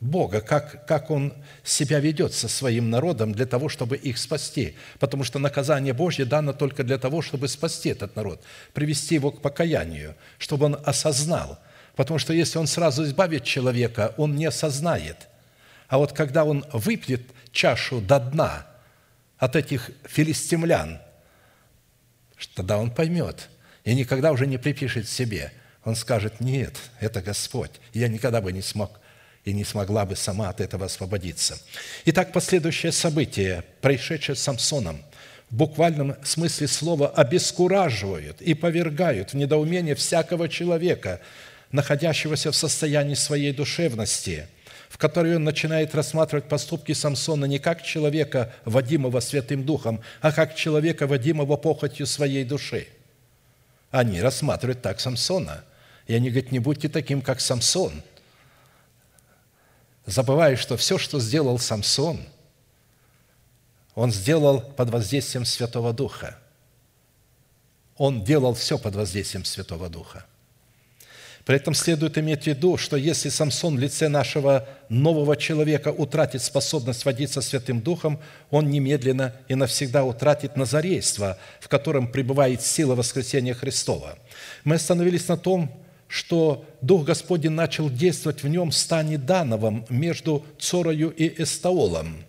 [0.04, 1.34] Бога, как, как Он
[1.64, 4.76] себя ведет со своим народом для того, чтобы их спасти.
[5.00, 8.42] Потому что наказание Божье дано только для того, чтобы спасти этот народ,
[8.74, 11.60] привести его к покаянию, чтобы он осознал.
[11.96, 15.30] Потому что если он сразу избавит человека, он не осознает.
[15.88, 18.66] А вот когда он выпьет чашу до дна
[19.38, 21.00] от этих филистимлян,
[22.56, 23.50] тогда он поймет
[23.84, 25.54] и никогда уже не припишет себе.
[25.86, 29.00] Он скажет, нет, это Господь, я никогда бы не смог
[29.46, 31.58] и не смогла бы сама от этого освободиться.
[32.06, 35.02] Итак, последующее событие, происшедшее с Самсоном,
[35.50, 41.20] в буквальном смысле слова обескураживают и повергают в недоумение всякого человека,
[41.72, 44.48] находящегося в состоянии своей душевности,
[44.90, 50.56] в которой он начинает рассматривать поступки Самсона не как человека, водимого Святым Духом, а как
[50.56, 52.88] человека, водимого похотью своей души.
[53.92, 55.64] Они рассматривают так Самсона.
[56.08, 58.02] И они говорят, не будьте таким, как Самсон–
[60.06, 62.20] забывая, что все, что сделал Самсон,
[63.96, 66.38] он сделал под воздействием Святого Духа.
[67.98, 70.26] Он делал все под воздействием Святого Духа.
[71.46, 76.42] При этом следует иметь в виду, что если Самсон в лице нашего нового человека утратит
[76.42, 83.54] способность водиться Святым Духом, он немедленно и навсегда утратит назарейство, в котором пребывает сила воскресения
[83.54, 84.18] Христова.
[84.64, 85.83] Мы остановились на том,
[86.14, 92.24] что Дух Господень начал действовать в нем в стане Дановом между Цорою и Эстаолом.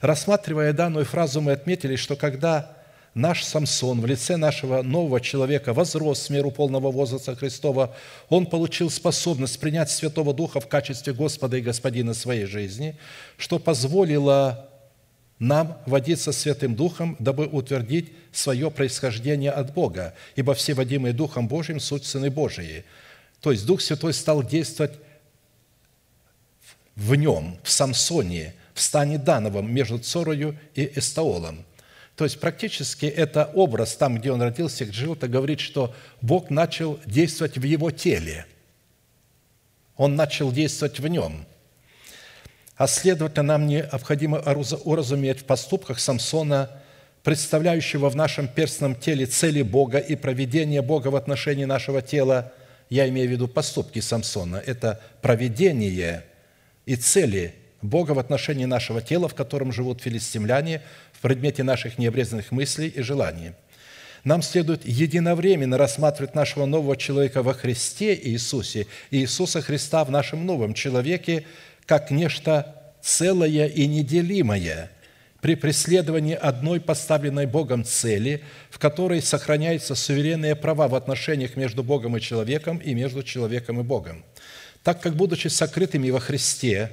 [0.00, 2.74] Рассматривая данную фразу, мы отметили, что когда
[3.12, 7.94] наш Самсон в лице нашего нового человека возрос в меру полного возраста Христова,
[8.30, 12.96] он получил способность принять Святого Духа в качестве Господа и Господина своей жизни,
[13.36, 14.71] что позволило
[15.42, 21.80] нам водиться Святым Духом, дабы утвердить свое происхождение от Бога, ибо все водимые Духом Божьим–
[21.80, 22.84] суть Сыны Божии–
[23.42, 24.92] то есть Дух Святой стал действовать
[26.94, 31.64] в нем, в Самсоне, в стане Дановом между Цорою и Эстаолом.
[32.14, 36.50] То есть практически это образ, там, где он родился, где жил, это говорит, что Бог
[36.50, 38.46] начал действовать в его теле.
[39.96, 41.44] Он начал действовать в нем.
[42.82, 46.68] А следовательно, нам необходимо уразуметь в поступках Самсона,
[47.22, 52.52] представляющего в нашем перстном теле цели Бога и проведение Бога в отношении нашего тела,
[52.90, 56.24] я имею в виду поступки Самсона, это проведение
[56.84, 62.50] и цели Бога в отношении нашего тела, в котором живут филистимляне, в предмете наших необрезанных
[62.50, 63.52] мыслей и желаний.
[64.24, 70.46] Нам следует единовременно рассматривать нашего нового человека во Христе Иисусе и Иисуса Христа в нашем
[70.46, 71.44] новом человеке
[71.92, 74.90] как нечто целое и неделимое
[75.42, 82.16] при преследовании одной поставленной Богом цели, в которой сохраняются суверенные права в отношениях между Богом
[82.16, 84.24] и человеком и между человеком и Богом.
[84.82, 86.92] Так как, будучи сокрытыми во Христе,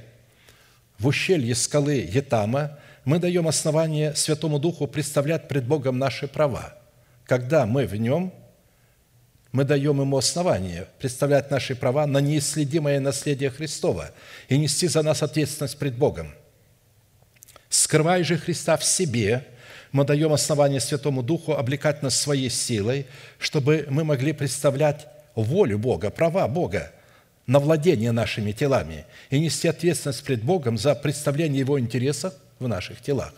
[0.97, 6.77] в ущелье скалы Етама, мы даем основание Святому Духу представлять пред Богом наши права.
[7.23, 8.33] Когда мы в Нем,
[9.51, 14.11] мы даем Ему основание представлять наши права на неисследимое наследие Христова
[14.47, 16.33] и нести за нас ответственность пред Богом.
[17.69, 19.45] Скрывая же Христа в себе,
[19.91, 26.09] мы даем основание Святому Духу облекать нас своей силой, чтобы мы могли представлять волю Бога,
[26.09, 26.91] права Бога–
[27.49, 33.01] на владение нашими телами и нести ответственность пред Богом за представление Его интересов в наших
[33.01, 33.33] телах.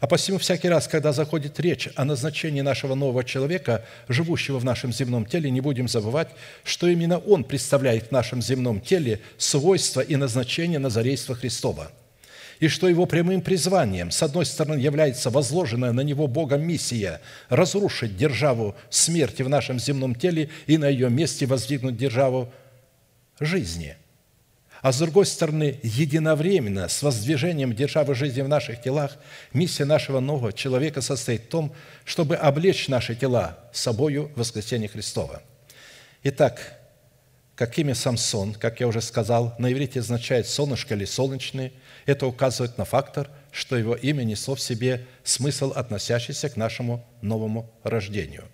[0.00, 4.92] А посему всякий раз, когда заходит речь о назначении нашего нового человека, живущего в нашем
[4.92, 6.28] земном теле, не будем забывать,
[6.64, 11.90] что именно он представляет в нашем земном теле свойства и назначение Назарейства Христова–
[12.60, 18.16] и что его прямым призванием, с одной стороны, является возложенная на него Богом миссия разрушить
[18.16, 22.50] державу смерти в нашем земном теле и на ее месте воздвигнуть державу
[23.40, 23.96] жизни.
[24.86, 29.16] А с другой стороны, единовременно с воздвижением державы жизни в наших телах,
[29.52, 31.74] миссия нашего нового человека состоит в том,
[32.04, 35.42] чтобы облечь наши тела собою в воскресение Христова.
[36.22, 36.78] Итак,
[37.56, 41.72] как имя Самсон, как я уже сказал, на иврите означает «солнышко» или «солнечный»,
[42.04, 47.68] это указывает на фактор, что его имя несло в себе смысл, относящийся к нашему новому
[47.82, 48.44] рождению.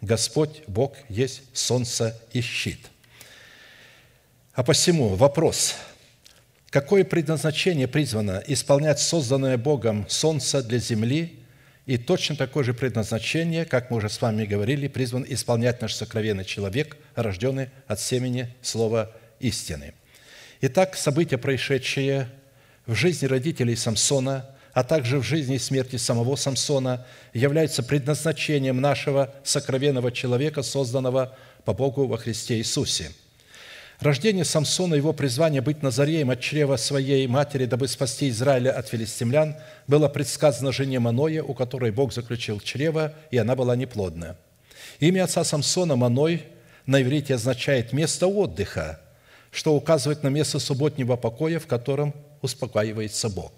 [0.00, 2.80] Господь Бог есть солнце и щит–
[4.56, 5.74] а посему вопрос,
[6.70, 11.38] какое предназначение призвано исполнять созданное Богом солнце для земли,
[11.84, 16.46] и точно такое же предназначение, как мы уже с вами говорили, призван исполнять наш сокровенный
[16.46, 19.92] человек, рожденный от семени слова истины.
[20.62, 22.26] Итак, события, происшедшие
[22.86, 27.04] в жизни родителей Самсона, а также в жизни и смерти самого Самсона,
[27.34, 31.36] являются предназначением нашего сокровенного человека, созданного
[31.66, 33.10] по Богу во Христе Иисусе–
[34.00, 38.88] Рождение Самсона и его призвание быть Назареем от чрева своей матери, дабы спасти Израиля от
[38.88, 44.36] филистимлян, было предсказано жене Маное, у которой Бог заключил чрево, и она была неплодна.
[45.00, 46.44] Имя отца Самсона Маной
[46.84, 49.00] на иврите означает «место отдыха»,
[49.50, 53.52] что указывает на место субботнего покоя, в котором успокаивается Бог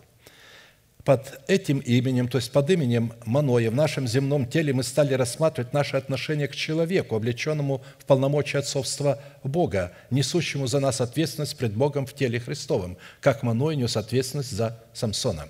[1.08, 5.72] под этим именем, то есть под именем Маноя в нашем земном теле мы стали рассматривать
[5.72, 12.04] наше отношение к человеку, облеченному в полномочия отцовства Бога, несущему за нас ответственность пред Богом
[12.04, 15.48] в теле Христовом, как Маной нес ответственность за Самсона.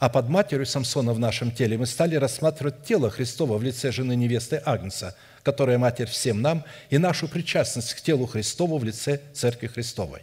[0.00, 4.16] А под матерью Самсона в нашем теле мы стали рассматривать тело Христова в лице жены
[4.16, 5.14] невесты Агнца,
[5.44, 10.22] которая матерь всем нам, и нашу причастность к телу Христову в лице Церкви Христовой.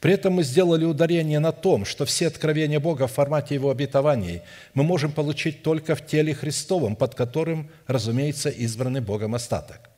[0.00, 4.40] При этом мы сделали ударение на том, что все откровения Бога в формате Его обетований
[4.72, 9.90] мы можем получить только в теле Христовом, под которым, разумеется, избранный Богом остаток.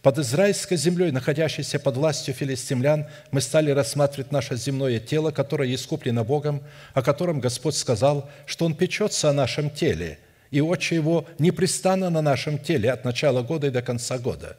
[0.00, 6.24] Под израильской землей, находящейся под властью филистимлян, мы стали рассматривать наше земное тело, которое искуплено
[6.24, 6.62] Богом,
[6.94, 10.18] о котором Господь сказал, что Он печется о нашем теле,
[10.50, 14.56] и очи Его непрестанно на нашем теле от начала года и до конца года.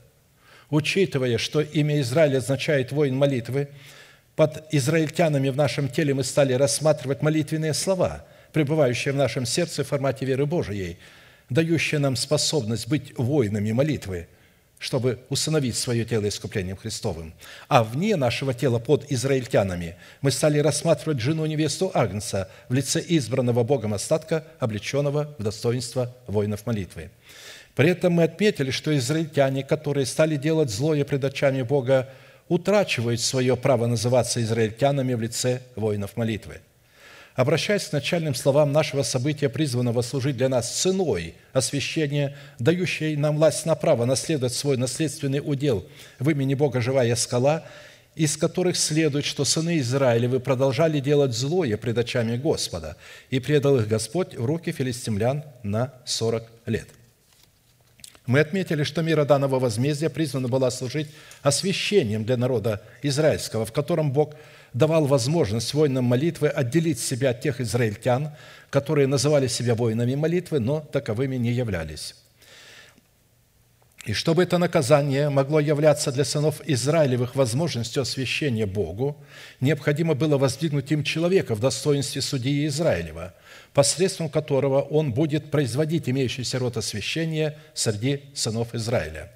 [0.69, 3.69] Учитывая, что имя Израиль означает «воин молитвы»,
[4.35, 9.87] под израильтянами в нашем теле мы стали рассматривать молитвенные слова, пребывающие в нашем сердце в
[9.87, 10.97] формате веры Божией,
[11.49, 14.27] дающие нам способность быть воинами молитвы,
[14.79, 17.33] чтобы установить свое тело искуплением Христовым.
[17.67, 23.93] А вне нашего тела под израильтянами мы стали рассматривать жену-невесту Агнца в лице избранного Богом
[23.93, 27.11] остатка, облеченного в достоинство воинов молитвы.
[27.75, 32.09] При этом мы отметили, что израильтяне, которые стали делать злое пред очами Бога,
[32.49, 36.61] утрачивают свое право называться израильтянами в лице воинов молитвы.
[37.35, 43.65] Обращаясь к начальным словам нашего события, призванного служить для нас ценой освящения, дающей нам власть
[43.65, 45.85] на право наследовать свой наследственный удел
[46.19, 47.65] в имени Бога живая скала,
[48.13, 52.97] из которых следует, что сыны Израилевы продолжали делать злое пред очами Господа,
[53.31, 56.87] и предал их Господь в руки филистимлян на сорок лет».
[58.25, 61.09] Мы отметили, что мера данного возмездия призвана была служить
[61.41, 64.35] освящением для народа израильского, в котором Бог
[64.73, 68.31] давал возможность воинам молитвы отделить себя от тех израильтян,
[68.69, 72.15] которые называли себя воинами молитвы, но таковыми не являлись.
[74.05, 79.15] И чтобы это наказание могло являться для сынов Израилевых возможностью освящения Богу,
[79.61, 83.33] необходимо было воздвигнуть им человека в достоинстве судьи Израилева,
[83.73, 89.31] посредством которого он будет производить имеющийся род освящения среди сынов Израиля.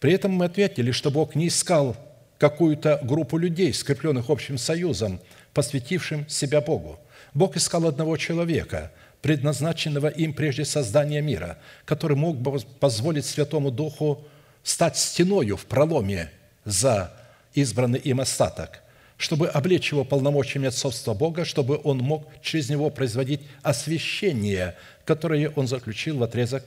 [0.00, 1.96] При этом мы ответили, что Бог не искал
[2.38, 5.20] какую-то группу людей, скрепленных общим союзом,
[5.52, 6.98] посвятившим себя Богу.
[7.32, 8.92] Бог искал одного человека–
[9.24, 11.56] предназначенного им прежде создания мира,
[11.86, 14.22] который мог бы позволить Святому Духу
[14.62, 16.30] стать стеною в проломе
[16.66, 17.10] за
[17.54, 18.82] избранный им остаток,
[19.16, 25.66] чтобы облечь его полномочиями отцовства Бога, чтобы он мог через него производить освящение, которое он
[25.68, 26.64] заключил в отрезок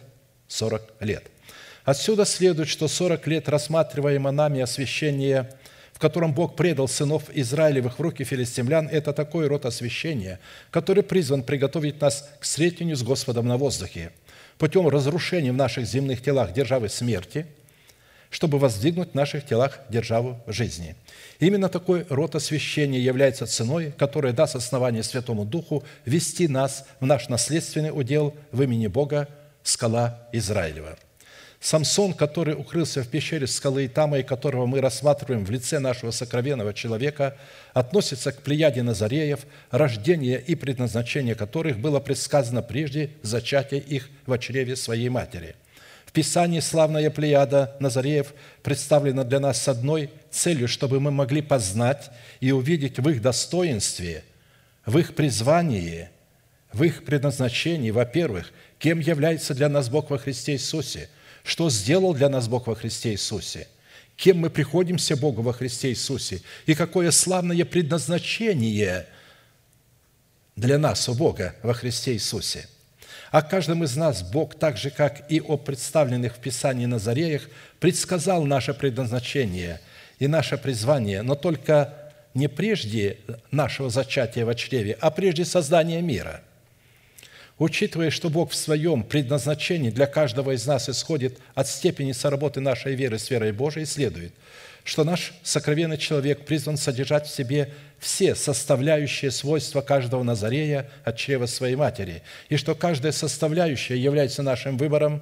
[0.47, 1.23] 40 лет.
[1.83, 5.49] Отсюда следует, что 40 лет рассматриваемо нами освящение–
[5.97, 10.39] в котором Бог предал сынов Израилевых в руки филистимлян, это такой род освящения,
[10.69, 14.11] который призван приготовить нас к встретению с Господом на воздухе
[14.57, 17.45] путем разрушения в наших земных телах державы смерти,
[18.29, 20.95] чтобы воздвигнуть в наших телах державу жизни.
[21.39, 27.29] Именно такой род освящения является ценой, которая даст основание Святому Духу вести нас в наш
[27.29, 29.27] наследственный удел в имени Бога,
[29.63, 30.97] скала Израилева–
[31.59, 36.73] Самсон, который укрылся в пещере скалы Итама, и которого мы рассматриваем в лице нашего сокровенного
[36.73, 37.35] человека,
[37.73, 39.39] относится к плеяде Назареев,
[39.71, 45.55] рождение и предназначение которых было предсказано прежде зачатия их в чреве своей матери.
[46.17, 52.09] Писании славная плеяда Назареев представлена для нас с одной целью, чтобы мы могли познать
[52.39, 54.23] и увидеть в их достоинстве,
[54.85, 56.09] в их призвании,
[56.73, 61.09] в их предназначении, во-первых, кем является для нас Бог во Христе Иисусе–
[61.47, 63.69] что сделал для нас Бог во Христе Иисусе,
[64.17, 69.07] кем мы приходимся Богу во Христе Иисусе и какое славное предназначение
[70.57, 72.67] для нас у Бога во Христе Иисусе.
[73.31, 77.49] О каждом из нас Бог, так же, как и о представленных в Писании Назареях,
[77.79, 79.81] предсказал наше предназначение
[80.19, 81.93] и наше призвание, но только
[82.33, 83.17] не прежде
[83.51, 86.41] нашего зачатия в чреве, а прежде создания мира–
[87.59, 92.93] Учитывая, что Бог в своем предназначении для каждого из нас исходит от степени соработы нашей
[92.93, 94.31] веры с верой Божией, следует,
[94.87, 101.45] что наш сокровенный человек призван содержать в себе все составляющие свойства каждого Назарея от чрева
[101.45, 105.21] своей матери, и что каждая составляющая является нашим выбором,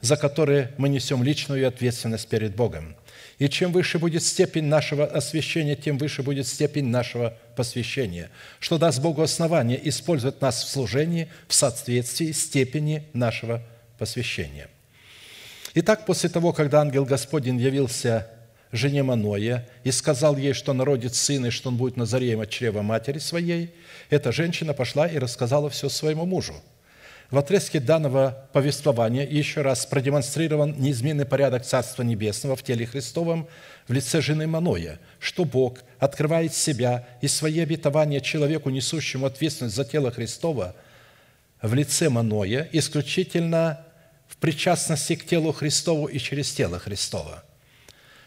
[0.00, 2.96] за который мы несем личную ответственность перед Богом–
[3.38, 9.00] и чем выше будет степень нашего освящения, тем выше будет степень нашего посвящения, что даст
[9.00, 13.60] Богу основание использовать нас в служении в соответствии степени нашего
[13.98, 14.68] посвящения.
[15.74, 18.28] Итак, после того, когда ангел Господень явился
[18.76, 22.82] жене Маноя и сказал ей, что народит сына, и что он будет Назареем от чрева
[22.82, 23.70] матери своей,
[24.10, 26.54] эта женщина пошла и рассказала все своему мужу–
[27.30, 33.48] в отрезке данного повествования еще раз продемонстрирован неизменный порядок Царства Небесного в теле Христовом
[33.88, 39.84] в лице жены Маноя, что Бог открывает себя и свои обетования человеку, несущему ответственность за
[39.84, 40.76] тело Христова,
[41.62, 43.84] в лице Маноя исключительно
[44.28, 47.42] в причастности к телу Христову и через тело Христова.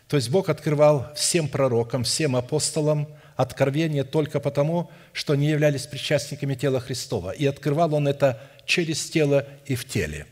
[0.08, 6.56] То есть Бог открывал всем пророкам, всем апостолам откровение только потому, что они являлись причастниками
[6.56, 7.32] тела Христова.
[7.32, 10.26] И открывал Он это через тело и в теле.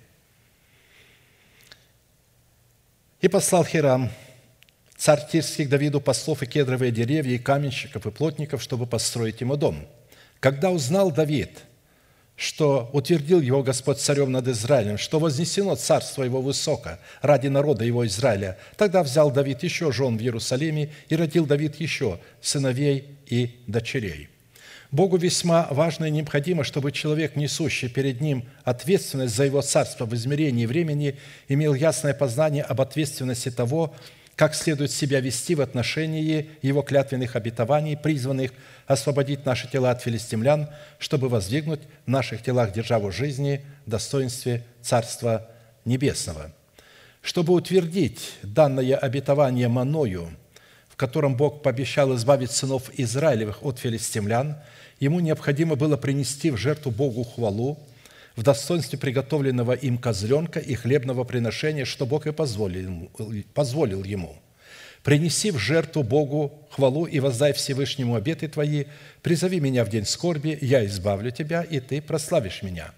[3.22, 4.12] И послал Хирам,
[4.98, 9.88] царь Тирских, Давиду послов и кедровые деревья, и каменщиков, и плотников, чтобы построить ему дом.
[10.40, 11.52] Когда узнал Давид,
[12.36, 18.06] что утвердил его Господь царем над Израилем, что вознесено царство его высоко ради народа его
[18.06, 24.30] Израиля, тогда взял Давид еще жен в Иерусалиме и родил Давид еще сыновей и дочерей–
[24.96, 30.16] Богу весьма важно и необходимо, чтобы человек, несущий перед Ним ответственность за Его царство в
[30.16, 31.18] измерении времени,
[31.50, 33.94] имел ясное познание об ответственности того,
[34.36, 38.52] как следует себя вести в отношении Его клятвенных обетований, призванных
[38.88, 40.70] освободить наши тела от филистимлян,
[41.00, 45.50] чтобы воздвигнуть в наших телах державу жизни достоинстве Царства
[45.86, 46.52] Небесного.
[47.22, 50.30] Чтобы утвердить данное обетование Маною,
[50.90, 54.58] в котором Бог пообещал избавить сынов Израилевых от филистимлян–
[55.00, 57.80] ему необходимо было принести в жертву Богу хвалу
[58.36, 63.10] в достоинстве приготовленного им козленка и хлебного приношения, что Бог и позволил.
[63.54, 64.36] Позволил ему.
[65.04, 68.86] Принеси в жертву Богу хвалу и воздай Всевышнему обеты твои.
[69.22, 72.92] Призови меня в день скорби, я избавлю тебя, и ты прославишь меня».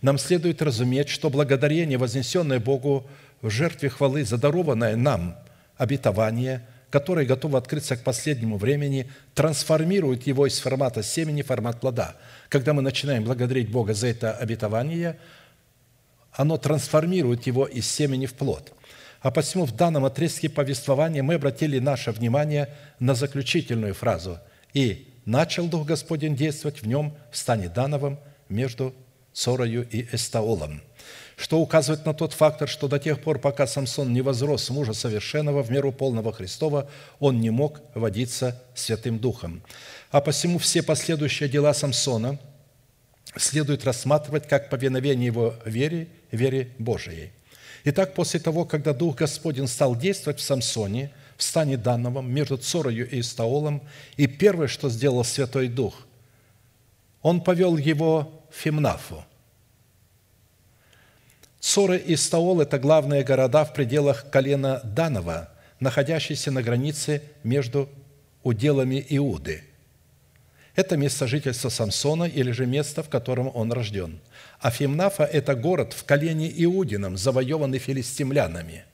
[0.00, 3.04] Нам следует разуметь, что благодарение, вознесенное Богу
[3.42, 5.36] в жертве хвалы, задарованное нам
[5.76, 12.16] обетование, которое готово открыться к последнему времени, трансформирует его из формата семени в формат плода.
[12.48, 15.18] Когда мы начинаем благодарить Бога за это обетование,
[16.32, 18.72] оно трансформирует его из семени в плод–
[19.20, 22.68] а посему в данном отрезке повествования мы обратили наше внимание
[23.00, 24.38] на заключительную фразу
[24.74, 27.70] «И начал Дух Господень действовать в нем в стане
[28.48, 28.94] между
[29.32, 30.82] Сорою и Эстаолом»,
[31.38, 35.62] что указывает на тот фактор, что до тех пор, пока Самсон не возрос мужа совершенного
[35.62, 39.62] в меру полного Христова, он не мог водиться Святым Духом.
[40.10, 42.40] А посему все последующие дела Самсона
[43.36, 47.30] следует рассматривать как повиновение его вере, вере Божией.
[47.84, 53.08] Итак, после того, когда Дух Господень стал действовать в Самсоне, в стане Дановом, между Цорою
[53.08, 53.82] и Истаолом,
[54.16, 56.04] и первое, что сделал Святой Дух,
[57.22, 59.24] он повел его в Фимнафу.
[61.68, 65.50] Цора и Истаол– это главные города в пределах колена Данова,
[65.80, 67.90] находящиеся на границе между
[68.42, 69.64] уделами Иуды.
[70.76, 74.18] Это место жительства Самсона или же место, в котором он рожден.
[74.60, 78.86] А Фимнафа– это город в колене Иудином, завоеванный филистимлянами.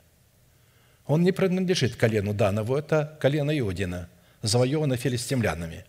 [1.07, 4.09] Он не принадлежит колену Данову, это колено Иудина,
[4.43, 5.85] завоеванное филистимлянами.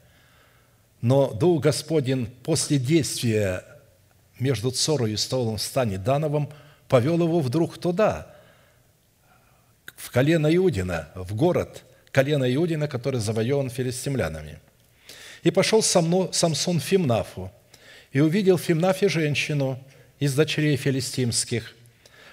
[1.01, 3.65] Но Дух Господень после действия
[4.39, 6.51] между Цорой и Столом в стане Дановым
[6.87, 8.33] повел его вдруг туда,
[9.95, 14.59] в колено Иудина, в город колено Иудина, который завоеван филистимлянами–
[15.45, 17.51] и пошел Самсон Фимнафу,
[18.11, 19.79] и увидел в Фимнафе женщину
[20.19, 21.75] из дочерей филистимских.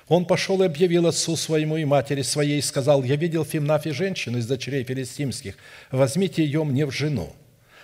[0.08, 3.92] Он пошел и объявил отцу своему и матери своей, и сказал, «Я видел в Фимнафе
[3.92, 5.56] женщину из дочерей филистимских,
[5.90, 7.34] возьмите ее мне в жену».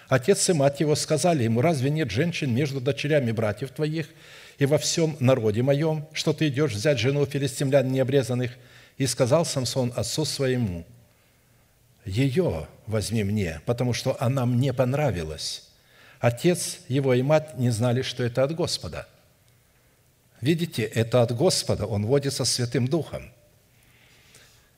[0.08, 4.08] Отец и мать его сказали ему, «Разве нет женщин между дочерями братьев твоих
[4.58, 8.52] и во всем народе моем, что ты идешь взять жену филистимлян необрезанных?»
[8.96, 10.84] И сказал Самсон отцу своему–
[12.08, 15.64] ее возьми мне, потому что она мне понравилась.
[16.20, 19.06] Отец его и мать не знали, что это от Господа.
[20.40, 23.30] Видите, это от Господа, он водится Святым Духом.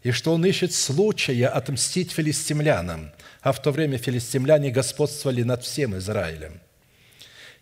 [0.02, 3.12] И что он ищет случая отмстить филистимлянам,
[3.42, 6.60] а в то время филистимляне господствовали над всем Израилем.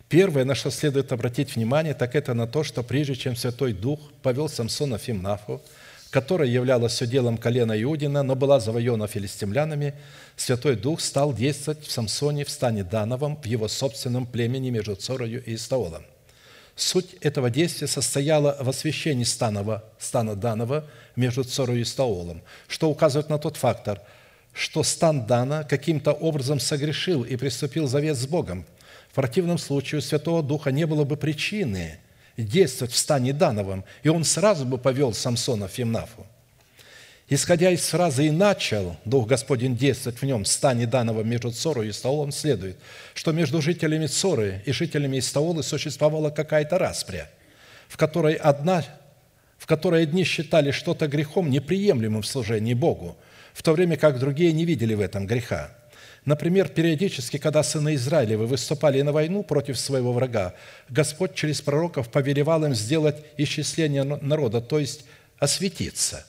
[0.09, 4.01] Первое, на что следует обратить внимание, так это на то, что прежде чем Святой Дух
[4.23, 5.61] повел Самсона Фимнафу,
[6.11, 9.93] которая являлась делом колена Иудина, но была завоевана филистимлянами,
[10.37, 15.45] Святой Дух стал действовать в Самсоне в стане Дановом, в его собственном племени между Цорою
[15.45, 16.05] и Истаолом.
[16.75, 20.87] Суть этого действия состояла в освящении станова, стана Данова
[21.17, 24.01] между Цорою и Истаолом, что указывает на тот фактор,
[24.55, 28.65] что стан Дана каким-то образом согрешил и приступил завет с Богом.
[29.19, 31.99] Противном случае у Святого Духа не было бы причины–
[32.37, 36.25] действовать в стане Дановом, и он сразу бы повел Самсона в Фимнафу.
[37.29, 41.89] Исходя из фразы «и начал Дух Господень действовать в нем в стане Данова между Цорой
[41.89, 42.77] и Стаолом», следует,
[43.13, 47.29] что между жителями Цоры и жителями Истаолы существовала какая-то распря,
[47.89, 48.85] в которой, одна,
[49.59, 53.17] в которой одни считали что-то грехом неприемлемым в служении Богу,
[53.53, 55.73] в то время как другие не видели в этом греха.
[56.29, 60.55] Например, периодически, когда сыны Израилевы выступали на войну против своего врага,
[60.91, 65.07] Господь через пророков повелевал им сделать исчисление народа, то есть
[65.39, 66.27] осветиться.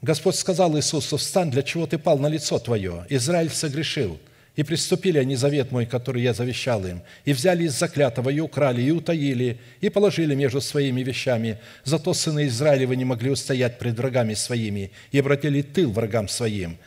[0.00, 3.04] Господь сказал Иисусу, «Встань, для чего ты пал на лицо твое?
[3.10, 4.18] Израиль согрешил,
[4.56, 8.80] и приступили они завет мой, который я завещал им, и взяли из заклятого, и украли,
[8.80, 11.58] и утаили, и положили между своими вещами.
[11.84, 16.78] Зато сыны Израилевы не могли устоять пред врагами своими, и обратили тыл врагам своим,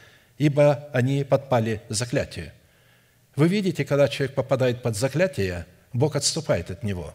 [0.42, 2.52] ибо они подпали заклятию.
[3.36, 7.14] Вы видите, когда человек попадает под заклятие, Бог отступает от него.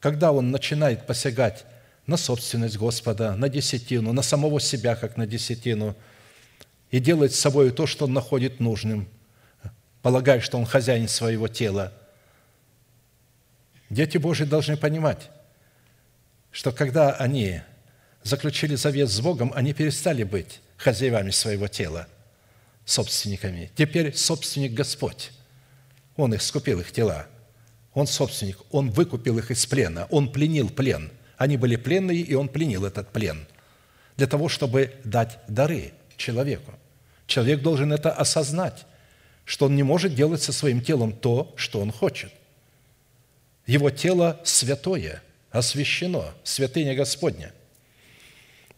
[0.00, 1.64] Когда он начинает посягать
[2.06, 5.96] на собственность Господа, на десятину, на самого себя, как на десятину,
[6.90, 9.08] и делает с собой то, что он находит нужным,
[10.02, 11.90] полагая, что он хозяин своего тела,
[13.88, 15.30] дети Божьи должны понимать,
[16.52, 17.62] что когда они
[18.24, 22.08] заключили завет с Богом, они перестали быть хозяевами своего тела,
[22.86, 23.70] собственниками.
[23.76, 25.32] Теперь собственник Господь.
[26.16, 27.26] Он их скупил, их тела.
[27.92, 31.10] Он собственник, Он выкупил их из плена, Он пленил плен.
[31.36, 33.46] Они были пленные, и Он пленил этот плен
[34.18, 36.74] для того, чтобы дать дары человеку.
[37.26, 38.84] Человек должен это осознать,
[39.44, 42.32] что он не может делать со своим телом то, что он хочет.
[43.64, 47.52] Его тело святое, освящено, святыня Господня.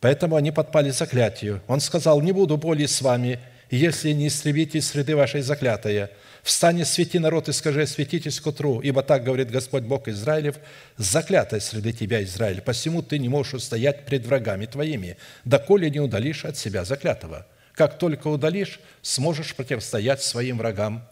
[0.01, 1.63] Поэтому они подпали заклятию.
[1.67, 3.39] Он сказал, «Не буду более с вами,
[3.71, 6.11] если не истребите среды вашей заклятая.
[6.43, 10.57] Встань свети народ, и скажи, светитесь к утру, ибо так говорит Господь Бог Израилев,
[10.97, 16.45] заклятая среди тебя, Израиль, посему ты не можешь устоять пред врагами твоими, доколе не удалишь
[16.45, 17.47] от себя заклятого.
[17.75, 21.07] Как только удалишь, сможешь противостоять своим врагам,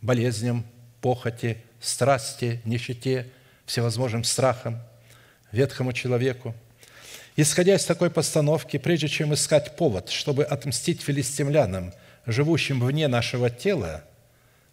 [0.00, 0.66] болезням,
[1.00, 3.28] похоти, страсти, нищете,
[3.64, 4.82] всевозможным страхам,
[5.52, 6.54] ветхому человеку.
[7.36, 11.94] Исходя из такой постановки, прежде чем искать повод, чтобы отмстить филистимлянам,
[12.26, 14.04] живущим вне нашего тела,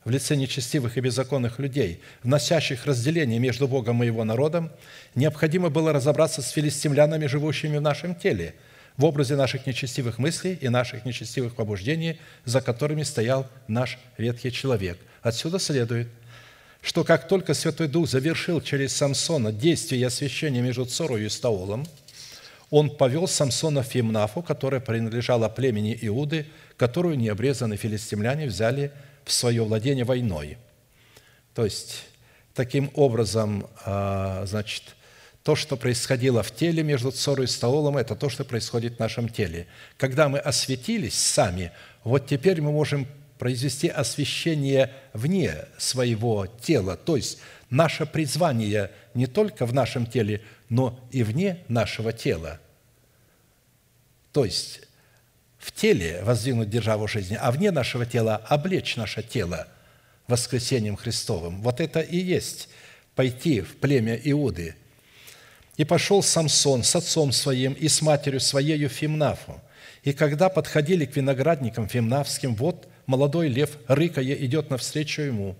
[0.03, 4.71] в лице нечестивых и беззаконных людей, вносящих разделение между Богом и Его народом,
[5.15, 8.55] необходимо было разобраться с филистимлянами, живущими в нашем теле,
[8.97, 14.97] в образе наших нечестивых мыслей и наших нечестивых побуждений, за которыми стоял наш ветхий человек.
[15.21, 16.09] Отсюда следует,
[16.81, 21.87] что как только Святой Дух завершил через Самсона действие и освящение между Цорою и Стаолом–
[22.69, 26.47] он повел Самсона в Фимнафу, которая принадлежала племени Иуды,
[26.77, 28.91] которую необрезанные филистимляне взяли
[29.25, 30.57] в свое владение войной.
[31.55, 32.05] То есть,
[32.53, 34.95] таким образом, а, значит,
[35.43, 39.29] то, что происходило в теле между Цорой и Стаолом, это то, что происходит в нашем
[39.29, 39.67] теле.
[39.97, 41.71] Когда мы осветились сами,
[42.03, 43.07] вот теперь мы можем
[43.39, 46.97] произвести освящение вне своего тела.
[46.97, 47.39] То есть
[47.69, 52.59] наше призвание не только в нашем теле, но и вне нашего тела.
[54.31, 54.81] То есть
[55.57, 59.67] в теле воздвигнуть державу жизни, а вне нашего тела облечь наше тело
[60.27, 61.61] воскресением Христовым.
[61.61, 62.69] Вот это и есть
[63.15, 64.75] пойти в племя Иуды.
[65.75, 69.61] «И пошел Самсон с отцом своим и с матерью своею Фимнафу.
[70.03, 75.55] И когда подходили к виноградникам фимнавским, вот молодой лев, рыкая, идет навстречу ему.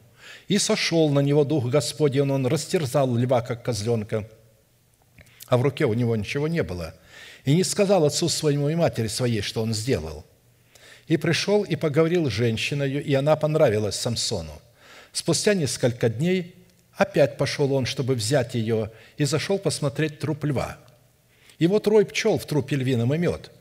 [0.48, 4.30] И сошел на него Дух Господень, он растерзал льва, как козленка–
[5.50, 6.94] а в руке у него ничего не было,
[7.44, 10.26] и не сказал отцу своему и матери своей, что он сделал.
[11.08, 14.62] И пришел и поговорил с женщиной, и она понравилась Самсону.
[15.12, 16.56] Спустя несколько дней
[16.96, 20.78] опять пошел он, чтобы взять ее, и зашел посмотреть труп льва.
[21.58, 23.52] И вот рой пчел в трупе львином и мед.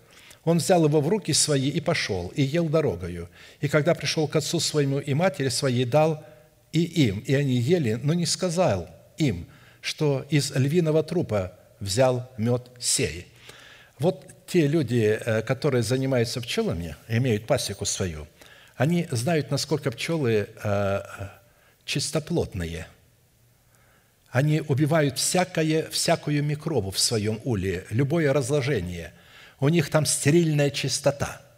[0.45, 3.29] Он взял его в руки свои и пошел, и ел дорогою.
[3.61, 6.23] И когда пришел к отцу своему и матери своей, дал
[6.73, 9.47] и им, и они ели, но не сказал им,
[9.81, 13.29] что из львиного трупа взял мед сей.
[13.99, 18.27] Вот те люди, э, которые занимаются пчелами, имеют пасеку свою,
[18.77, 21.01] они знают, насколько пчелы э,
[21.85, 22.87] чистоплотные.
[24.31, 29.13] Они убивают всякое, всякую микробу в своем улье, любое разложение.
[29.59, 31.43] У них там стерильная чистота–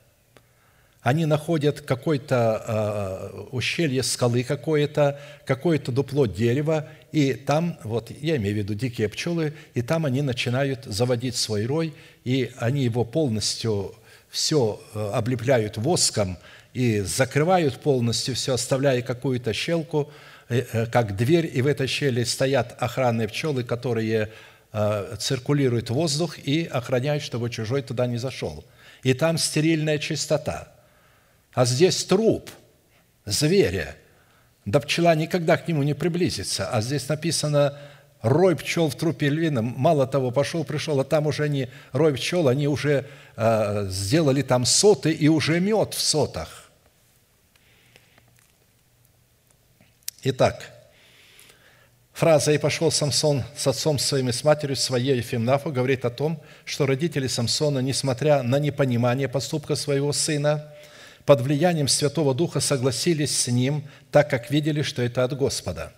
[1.03, 8.55] они находят какое-то э, ущелье скалы какое-то, какое-то дупло дерева, и там, вот я имею
[8.55, 11.95] в виду дикие пчелы, и там они начинают заводить свой рой,
[12.25, 13.95] и они его полностью
[14.29, 16.39] все э, облепляют воском
[16.73, 20.11] и закрывают полностью все, оставляя какую-то щелку,
[20.49, 24.31] э, э, как дверь, и в этой щели стоят охранные пчелы, которые
[25.19, 28.65] циркулируют воздух и охраняют, чтобы чужой туда не зашел.
[29.03, 30.73] И там стерильная чистота–
[31.53, 32.51] а здесь труп
[33.25, 33.97] зверя.
[34.65, 36.69] Да пчела никогда к нему не приблизится.
[36.69, 37.79] А здесь написано
[38.23, 39.75] рой пчел в трупе львином.
[39.77, 43.07] Мало того, пошел, пришел, а там уже не рой пчел, они уже
[43.37, 46.71] э, сделали там соты и уже мед в сотах.
[50.23, 50.71] Итак,
[52.13, 56.43] фраза «И пошел Самсон с отцом своим и с матерью своей Ефимнафу» говорит о том,
[56.67, 60.75] что родители Самсона, несмотря на непонимание поступка своего сына–
[61.31, 65.93] под влиянием Святого Духа согласились с ним, так как видели, что это от Господа.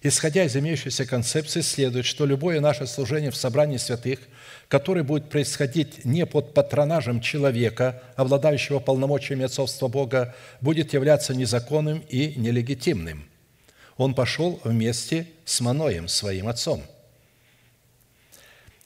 [0.00, 4.20] Исходя из имеющейся концепции, следует, что любое наше служение в собрании святых,
[4.68, 12.34] которое будет происходить не под патронажем человека, обладающего полномочиями отцовства Бога, будет являться незаконным и
[12.36, 13.24] нелегитимным.
[13.96, 16.84] Он пошел вместе с Маноем, своим отцом–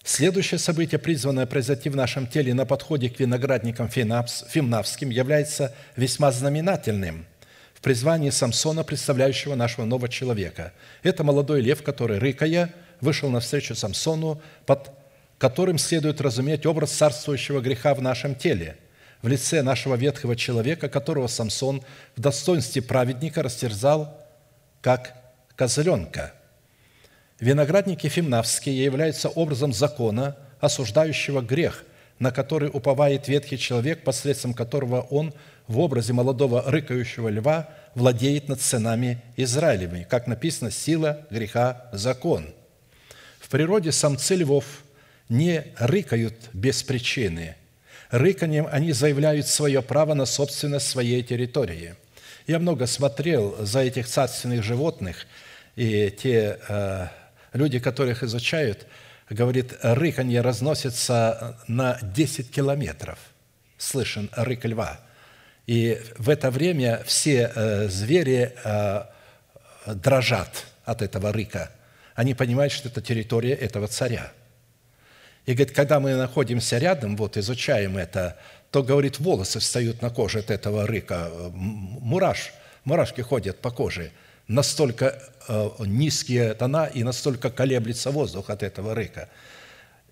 [0.06, 7.24] Следующее событие, призванное произойти в нашем теле на подходе к виноградникам фимнавским, является весьма знаменательным
[7.72, 10.74] в призвании Самсона, представляющего нашего нового человека.
[11.02, 14.90] Это молодой лев, который, рыкая, вышел навстречу Самсону, под
[15.38, 18.76] которым следует разуметь образ царствующего греха в нашем теле,
[19.22, 21.82] в лице нашего ветхого человека, которого Самсон
[22.14, 24.22] в достоинстве праведника растерзал,
[24.82, 25.14] как
[25.56, 26.34] козленка–
[27.40, 31.84] Виноградники фимнавские являются образом закона, осуждающего грех,
[32.18, 35.34] на который уповает ветхий человек, посредством которого он
[35.66, 40.06] в образе молодого рыкающего льва владеет над сынами Израилевыми.
[40.08, 42.54] Как написано, сила греха– закон.
[43.40, 44.64] В природе самцы львов
[45.28, 47.56] не рыкают без причины.
[48.10, 51.96] Рыканьем они заявляют свое право на собственность своей территории.
[52.46, 55.26] Я много смотрел за этих царственных животных,
[55.76, 57.08] и те э,
[57.54, 58.86] люди, которых изучают,
[59.30, 63.18] говорит, рыканье разносится на 10 километров.
[63.78, 65.00] Слышен рык льва.
[65.66, 69.04] И в это время все э, звери э,
[69.86, 71.70] дрожат от этого рыка.
[72.14, 74.32] Они понимают, что это территория этого царя.
[75.46, 78.38] И говорит, когда мы находимся рядом, вот изучаем это,
[78.70, 82.52] то, говорит, волосы встают на коже от этого рыка, мураш,
[82.84, 84.10] мурашки ходят по коже.
[84.48, 89.28] Настолько э, низкие тона и настолько колеблется воздух от этого рыка.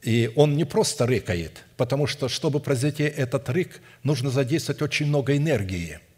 [0.03, 5.37] И он не просто рыкает, потому что, чтобы произойти этот рык, нужно задействовать очень много
[5.37, 5.99] энергии–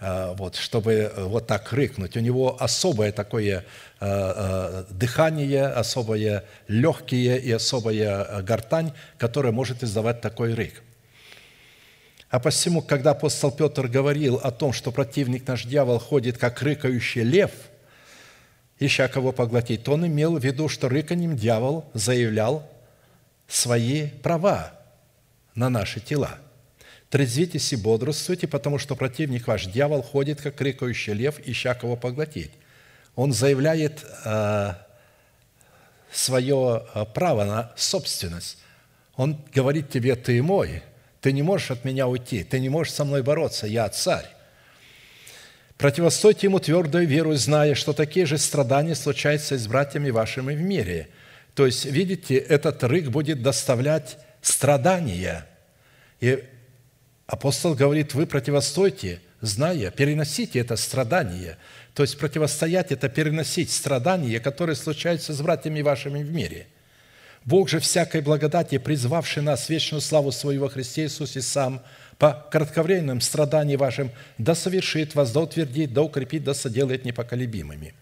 [0.00, 2.16] Э, вот, чтобы э, вот так рыкнуть.
[2.16, 3.64] У него особое такое
[4.90, 10.82] дыхание, особое легкие и особая гортань, которая может издавать такой рык.
[12.30, 17.22] А посему, когда апостол Петр говорил о том, что противник наш дьявол ходит, как рыкающий
[17.22, 17.50] лев,
[18.78, 22.70] ища кого поглотить, то он имел в виду, что рыканьем дьявол заявлял
[23.46, 24.72] свои права
[25.54, 26.38] на наши тела–
[27.10, 32.52] Трезвитесь и бодрствуйте, потому что противник ваш, дьявол, ходит, как крикающий лев, ища кого поглотить.
[33.16, 34.74] Он заявляет э,
[36.12, 38.58] свое э, право на собственность.
[39.16, 40.82] Он говорит тебе, ты мой,
[41.20, 44.26] ты не можешь от меня уйти, ты не можешь со мной бороться, я царь.
[45.76, 50.60] Противостойте ему твердой верой, зная, что такие же страдания случаются и с братьями вашими в
[50.60, 51.08] мире.
[51.54, 55.46] То есть, видите, этот рык будет доставлять страдания.
[56.20, 56.44] И
[57.28, 61.58] Апостол говорит, вы противостойте, зная, переносите это страдание.
[61.92, 66.68] То есть противостоять– это переносить страдания, которые случаются с братьями вашими в мире.
[67.48, 71.80] Бог же всякой благодати, призвавший нас в вечную славу своего Христе Иисусе сам,
[72.18, 77.94] по кратковременным страданиям вашим, да совершит вас, да утвердит, да укрепит, да соделает непоколебимыми.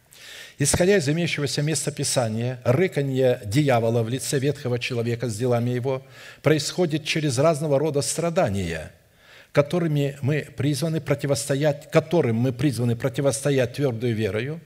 [0.58, 6.02] Исходя из имеющегося места Писания, рыканье дьявола в лице ветхого человека с делами его
[6.42, 8.90] происходит через разного рода страдания–
[9.52, 14.60] которыми мы призваны противостоять, которым мы призваны противостоять твердой верою,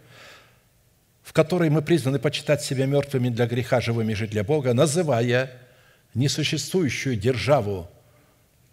[1.31, 5.53] в которой мы призваны почитать себя мертвыми для греха, живыми же для Бога, называя
[6.13, 7.89] несуществующую державу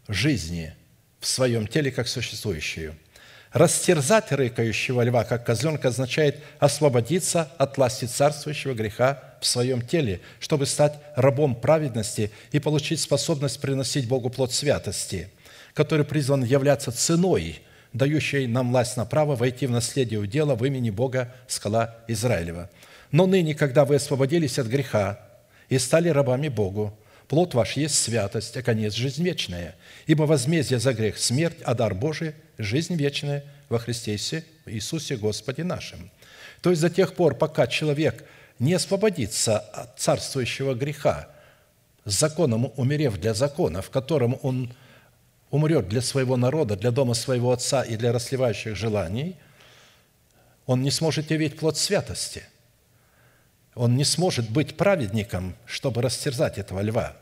[0.07, 0.73] жизни
[1.19, 2.95] в своем теле как существующую.
[3.51, 10.65] Растерзать рыкающего льва, как козленка, означает освободиться от власти царствующего греха в своем теле, чтобы
[10.65, 15.29] стать рабом праведности и получить способность приносить Богу плод святости–
[15.77, 17.61] который призван являться ценой,
[17.93, 22.69] дающей нам власть на право войти в наследие удела в имени Бога, скала Израилева.
[23.11, 25.19] Но ныне, когда вы освободились от греха
[25.69, 29.75] и стали рабами Богу, плод ваш есть святость, а конец– жизнь вечная.
[30.05, 34.17] Ибо возмездие за грех– смерть, а дар Божий– жизнь вечная во Христе
[34.65, 36.11] Иисусе Господе нашим».
[36.61, 38.25] То есть до тех пор, пока человек
[38.59, 41.29] не освободится от царствующего греха,
[42.03, 44.73] законом умерев для закона, в котором он–
[45.51, 49.35] умрет для своего народа, для дома своего отца и для расливающих желаний,
[50.65, 52.43] он не сможет иметь плод святости.
[53.73, 57.15] Он не сможет быть праведником, чтобы растерзать этого льва.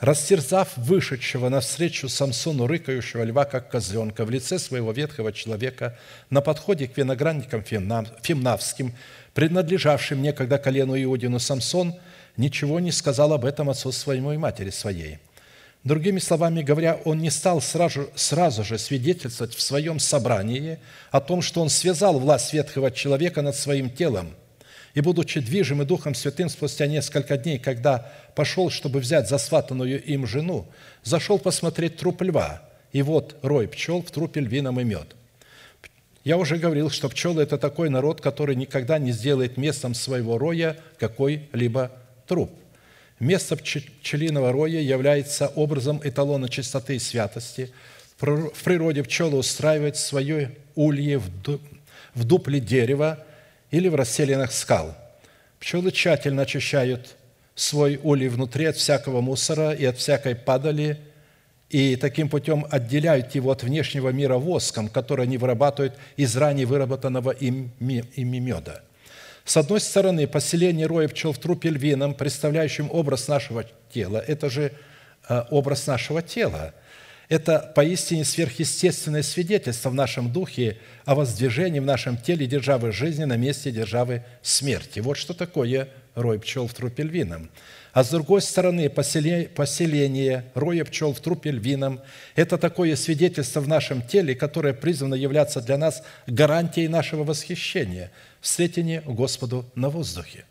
[0.00, 5.96] Растерзав вышедшего навстречу Самсону рыкающего льва, как козленка, в лице своего ветхого человека,
[6.30, 8.94] на подходе к виноградникам фимнавским,
[9.34, 11.94] принадлежавшим некогда колену Иудину, Самсон
[12.36, 15.18] ничего не сказал об этом отцу своему и матери своей–
[15.84, 20.78] Другими словами говоря, он не стал сразу, сразу же свидетельствовать в своем собрании
[21.10, 24.30] о том, что он связал власть ветхого человека над своим телом.
[24.94, 30.26] И, будучи движим и Духом Святым спустя несколько дней, когда пошел, чтобы взять засватанную им
[30.26, 30.66] жену,
[31.02, 32.62] зашел посмотреть труп льва,
[32.92, 35.14] и вот рой пчел в трупе львином и мед.
[36.22, 40.78] Я уже говорил, что пчелы– это такой народ, который никогда не сделает местом своего роя
[40.98, 41.90] какой-либо
[42.26, 42.50] труп–
[43.20, 47.70] Место пчелиного роя является образом эталона чистоты и святости.
[48.18, 51.20] В природе пчелы устраивают свое улье
[52.14, 53.24] в дупле дерева
[53.70, 54.96] или в расселенных скал.
[55.60, 57.16] Пчелы тщательно очищают
[57.54, 60.98] свой улей внутри от всякого мусора и от всякой падали,
[61.70, 67.30] и таким путем отделяют его от внешнего мира воском, который они вырабатывают из ранее выработанного
[67.30, 68.82] ими меда–
[69.44, 74.72] с одной стороны, поселение роя пчел в трупе львином, представляющим образ нашего тела, это же
[75.28, 76.74] э, образ нашего тела.
[77.28, 83.36] Это поистине сверхъестественное свидетельство в нашем духе о воздвижении в нашем теле державы жизни на
[83.36, 85.00] месте державы смерти.
[85.00, 87.50] Вот что такое рой пчел в трупе львином.
[87.92, 92.00] А с другой стороны, поселение роя пчел в трупе львином–
[92.34, 98.10] это такое свидетельство в нашем теле, которое призвано являться для нас гарантией нашего восхищения
[98.40, 100.44] в встретении Господу на воздухе.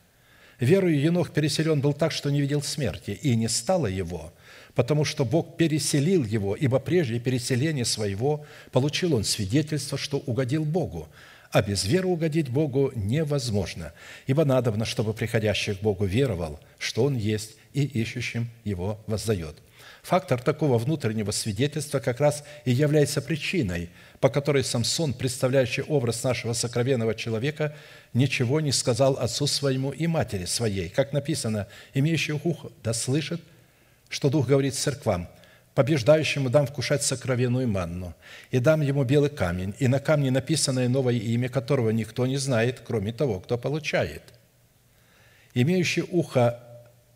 [0.59, 4.31] Верою Енох переселен был так, что не видел смерти, и не стало его,
[4.75, 11.09] потому что Бог переселил его, ибо прежде переселения своего получил он свидетельство, что угодил Богу–
[11.53, 13.93] а без веры угодить Богу невозможно,
[14.25, 19.55] ибо надобно, чтобы приходящий к Богу веровал, что Он есть, и ищущим Его воздает.
[20.01, 23.89] Фактор такого внутреннего свидетельства как раз и является причиной,
[24.19, 27.75] по которой Самсон, представляющий образ нашего сокровенного человека,
[28.13, 30.89] ничего не сказал отцу своему и матери своей.
[30.89, 33.41] Как написано, имеющий ухо да слышит,
[34.09, 35.29] что Дух говорит церквам–
[35.75, 38.13] побеждающему дам вкушать сокровенную манну,
[38.51, 42.81] и дам ему белый камень, и на камне написанное новое имя, которого никто не знает,
[42.85, 44.21] кроме того, кто получает.
[45.53, 46.59] Имеющий ухо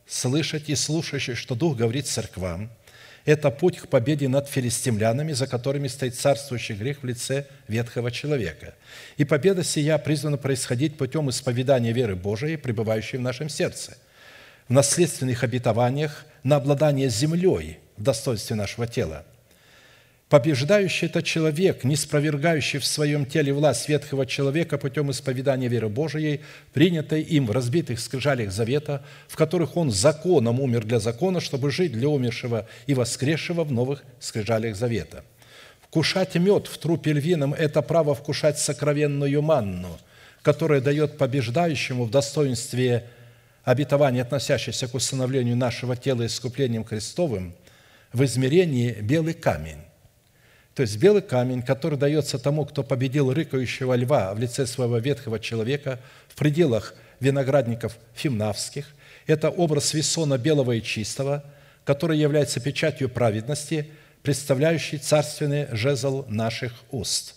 [0.07, 2.69] слышать и слушающий, что Дух говорит церквам,
[3.25, 8.73] это путь к победе над филистимлянами, за которыми стоит царствующий грех в лице ветхого человека.
[9.17, 13.97] И победа сия призвана происходить путем исповедания веры Божией, пребывающей в нашем сердце,
[14.69, 19.25] в наследственных обетованиях на обладание землей– в достоинстве нашего тела.
[20.29, 26.41] Побеждающий– это человек, не спровергающий в своем теле власть ветхого человека путем исповедания веры Божией,
[26.73, 31.93] принятой им в разбитых скрижалях завета, в которых он законом умер для закона, чтобы жить
[31.93, 35.23] для умершего и воскресшего в новых скрижалях завета.
[35.81, 39.97] Вкушать мед в трупе львином– это право вкушать сокровенную манну,
[40.41, 43.05] которая дает побеждающему в достоинстве
[43.63, 47.53] обетования, относящееся к установлению нашего тела искуплением Христовым–
[48.13, 49.79] в измерении белый камень.
[50.73, 55.39] То есть белый камень, который дается тому, кто победил рыкающего льва в лице своего ветхого
[55.39, 58.87] человека в пределах виноградников фимнавских.
[59.25, 61.43] Это образ весона белого и чистого,
[61.83, 63.89] который является печатью праведности,
[64.21, 67.33] представляющий царственный жезл наших уст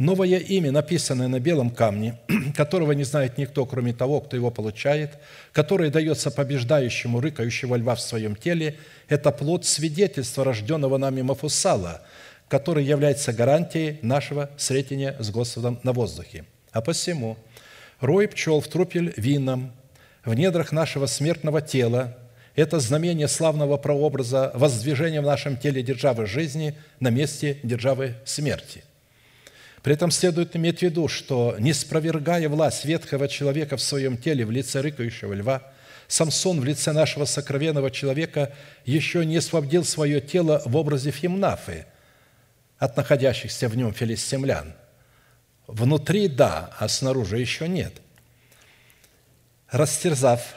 [0.00, 2.18] Новое имя, написанное на белом камне,
[2.56, 5.18] которого не знает никто, кроме того, кто его получает,
[5.52, 8.76] которое дается побеждающему, рыкающего льва в своем теле,
[9.10, 12.00] это плод свидетельства, рожденного нами Мафусала,
[12.48, 16.46] который является гарантией нашего встретения с Господом на воздухе.
[16.72, 17.36] А посему
[18.00, 19.70] рой пчел в трупе вином,
[20.24, 22.16] в недрах нашего смертного тела–
[22.56, 28.82] это знамение славного прообраза воздвижения в нашем теле державы жизни на месте державы смерти.
[29.82, 34.44] При этом следует иметь в виду, что, не спровергая власть ветхого человека в своем теле
[34.44, 35.62] в лице рыкающего льва,
[36.06, 38.52] Самсон в лице нашего сокровенного человека
[38.84, 41.86] еще не освободил свое тело в образе Фимнафы
[42.78, 44.74] от находящихся в нем филистимлян.
[45.66, 47.92] Внутри– да, а снаружи еще нет.
[49.70, 50.54] Растерзав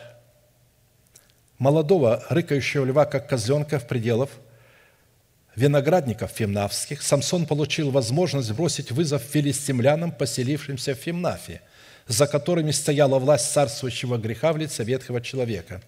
[1.60, 4.30] молодого рыкающего льва, как козленка в пределах
[5.56, 11.62] виноградников фимнавских, Самсон получил возможность бросить вызов филистимлянам, поселившимся в Фимнафе,
[12.08, 15.82] за которыми стояла власть царствующего греха в лице ветхого человека.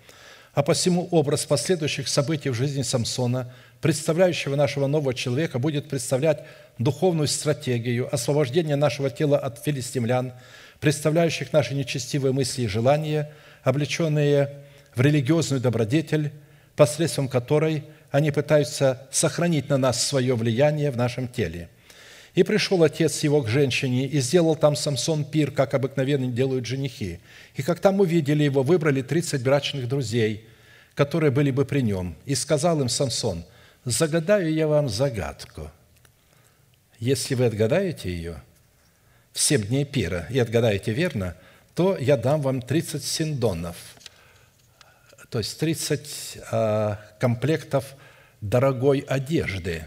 [0.54, 6.46] А посему образ последующих событий в жизни Самсона, представляющего нашего нового человека, будет представлять
[6.78, 10.34] духовную стратегию освобождения нашего тела от филистимлян,
[10.80, 13.32] представляющих наши нечестивые мысли и желания,
[13.64, 14.62] облеченные
[14.94, 16.32] в религиозную добродетель,
[16.76, 17.84] посредством которой–
[18.16, 21.68] они пытаются сохранить на нас свое влияние в нашем теле.
[22.34, 27.20] И пришел отец его к женщине, и сделал там Самсон пир, как обыкновенно делают женихи.
[27.56, 30.48] И как там увидели его, выбрали тридцать брачных друзей,
[30.94, 32.16] которые были бы при нем.
[32.24, 33.44] И сказал им Самсон,
[33.84, 35.70] «Загадаю я вам загадку.
[37.00, 38.42] Если вы отгадаете ее
[39.34, 41.36] в семь дней пира и отгадаете верно,
[41.74, 43.76] то я дам вам тридцать синдонов,
[45.30, 47.96] то есть тридцать а, комплектов
[48.50, 49.86] дорогой одежды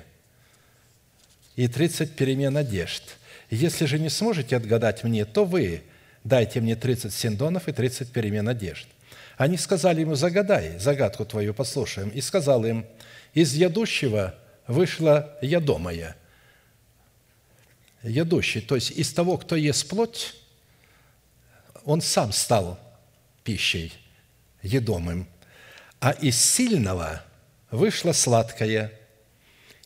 [1.56, 3.02] и 30 перемен одежд.
[3.50, 5.82] Если же не сможете отгадать мне, то вы
[6.24, 8.86] дайте мне 30 синдонов и 30 перемен одежд.
[9.36, 12.10] Они сказали ему, загадай, загадку твою послушаем.
[12.10, 12.84] И сказал им,
[13.34, 14.34] из ядущего
[14.66, 16.16] вышла ядомая.
[18.02, 20.34] Ядущий, то есть из того, кто ест плоть,
[21.84, 22.78] он сам стал
[23.44, 23.92] пищей,
[24.62, 25.26] едомым.
[26.00, 27.22] А из сильного–
[27.70, 28.92] вышло сладкое,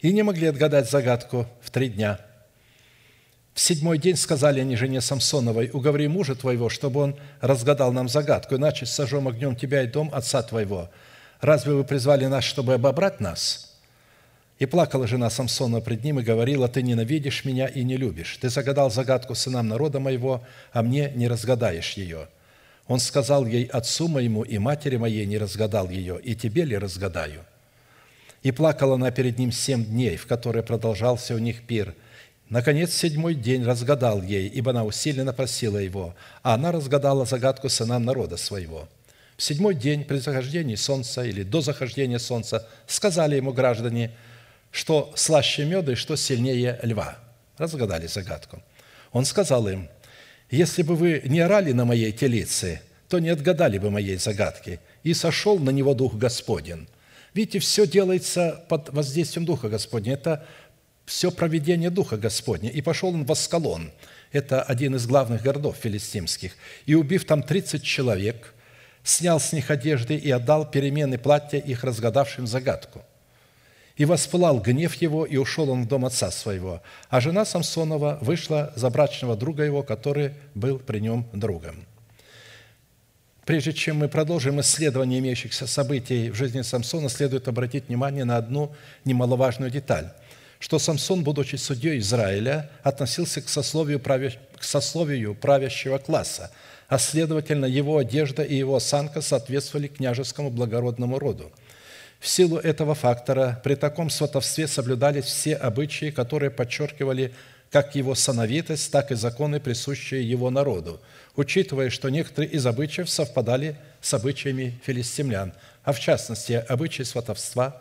[0.01, 2.21] и не могли отгадать загадку в три дня.
[3.55, 8.57] В седьмой день сказали они жене Самсоновой, уговори мужа твоего, чтобы он разгадал нам загадку,
[8.57, 10.91] иначе сожжем огнем тебя и дом отца твоего.
[11.41, 13.79] Разве вы призвали нас, чтобы обобрать нас?»
[14.59, 18.39] И плакала жена Самсона пред ним и говорила, «Ты ненавидишь меня и не любишь.
[18.41, 22.29] Ты загадал загадку сынам народа моего, а мне не разгадаешь ее».
[22.87, 27.45] Он сказал ей, отцу моему и матери моей не разгадал ее, и тебе ли разгадаю?
[28.43, 31.94] И плакала она перед ним семь дней, в которые продолжался у них пир.
[32.48, 38.05] Наконец, седьмой день разгадал ей, ибо она усиленно просила его, а она разгадала загадку сынам
[38.05, 38.89] народа своего.
[39.36, 44.10] В седьмой день при захождении солнца или до захождения солнца сказали ему граждане,
[44.70, 47.19] что слаще меда и что сильнее льва.
[47.59, 48.62] Разгадали загадку.
[49.12, 49.89] Он сказал им,
[50.51, 54.81] если бы вы не орали на моей телице, то не отгадали бы моей загадки.
[55.02, 56.86] И сошел на него Дух Господень.
[57.35, 60.15] Видите, все делается под воздействием Духа Господня.
[60.15, 60.47] Это
[61.07, 62.71] все проведение Духа Господня.
[62.71, 63.91] И пошел он в Аскалон.
[64.33, 66.57] Это один из главных городов филистимских.
[66.87, 68.55] И, убив там 30 человек,
[69.03, 73.03] снял с них одежды и отдал перемены платья их разгадавшим загадку.
[73.97, 76.83] И воспылал гнев его, и ушел он в дом отца своего.
[77.09, 81.85] А жена Самсонова вышла за брачного друга его, который был при нем другом.
[83.44, 88.73] Прежде чем мы продолжим исследование имеющихся событий в жизни Самсона, следует обратить внимание на одну
[89.05, 90.12] немаловажную деталь,
[90.60, 94.32] что Самсон, будучи судьей Израиля, относился к сословию, правя...
[94.56, 96.52] к сословию правящего класса,
[96.86, 101.51] а следовательно, его одежда и его осанка соответствовали княжескому благородному роду.
[102.20, 107.35] В силу этого фактора при таком сватовстве соблюдались все обычаи, которые подчеркивали
[107.73, 111.01] как его сановитость, так и законы, присущие его народу–
[111.36, 115.53] учитывая, что некоторые из обычаев совпадали с обычаями филистимлян,
[115.85, 117.81] а в частности, обычаи сватовства,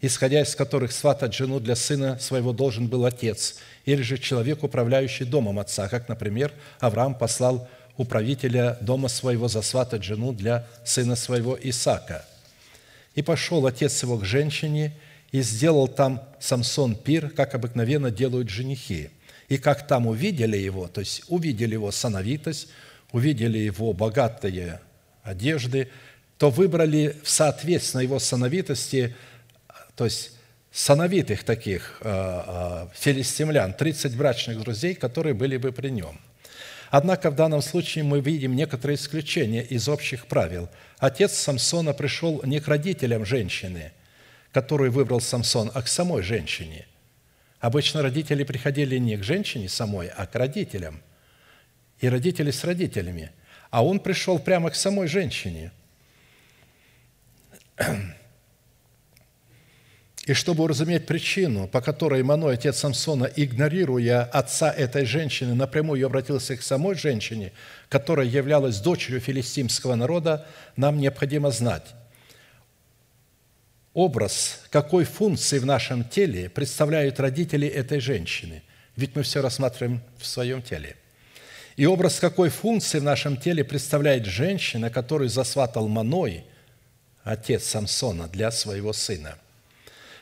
[0.00, 5.24] исходя из которых сватать жену для сына своего должен был отец, или же человек, управляющий
[5.24, 12.24] домом отца, как, например, Авраам послал управителя дома своего засватать жену для сына своего Исаака.
[13.14, 14.94] И пошел отец его к женщине,
[15.30, 19.10] и сделал там Самсон пир, как обыкновенно делают женихи.
[19.48, 22.68] И как там увидели его, то есть увидели его сановитость,
[23.12, 24.80] увидели его богатые
[25.22, 25.88] одежды,
[26.36, 29.16] то выбрали в соответственно его сановитости,
[29.96, 30.32] то есть
[30.70, 36.20] сановитых таких э, э, филистимлян, 30 брачных друзей, которые были бы при нем.
[36.90, 40.68] Однако в данном случае мы видим некоторые исключения из общих правил.
[40.98, 43.92] Отец Самсона пришел не к родителям женщины,
[44.52, 46.86] которую выбрал Самсон, а к самой женщине.
[47.60, 51.02] Обычно родители приходили не к женщине самой, а к родителям–
[52.00, 53.30] и родители с родителями.
[53.70, 55.72] А он пришел прямо к самой женщине.
[60.26, 66.56] И чтобы уразуметь причину, по которой Маной, отец Самсона, игнорируя отца этой женщины, напрямую обратился
[66.56, 67.52] к самой женщине,
[67.88, 71.94] которая являлась дочерью филистимского народа, нам необходимо знать
[73.94, 78.62] образ, какой функции в нашем теле представляют родители этой женщины.
[78.96, 80.96] Ведь мы все рассматриваем в своем теле–
[81.78, 86.44] и образ какой функции в нашем теле представляет женщина, которую засватал Маной,
[87.22, 89.36] отец Самсона, для своего сына.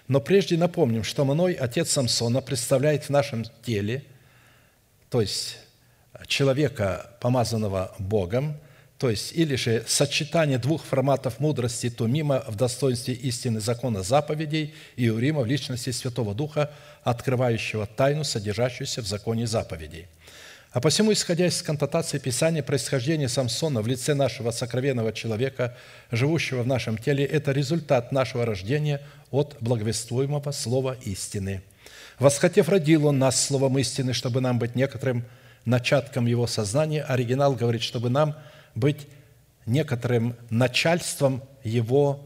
[0.06, 4.04] Но прежде напомним, что Маной, отец Самсона, представляет в нашем теле,
[5.08, 5.56] то есть
[6.26, 8.58] человека, помазанного Богом,
[8.98, 15.10] то есть или же сочетание двух форматов мудрости Тумима в достоинстве истины закона заповедей и
[15.10, 16.70] Урима в личности Святого Духа,
[17.02, 20.06] открывающего тайну, содержащуюся в законе заповедей.
[20.72, 25.76] А посему, исходя из контатации Писания, происхождение Самсона в лице нашего сокровенного человека,
[26.10, 29.00] живущего в нашем теле, это результат нашего рождения
[29.30, 31.62] от благовествуемого слова истины.
[32.18, 35.24] Восхотев, родил он нас словом истины, чтобы нам быть некоторым
[35.64, 37.02] начатком его сознания.
[37.02, 38.36] Оригинал говорит, чтобы нам
[38.76, 39.08] быть
[39.66, 42.24] некоторым начальством его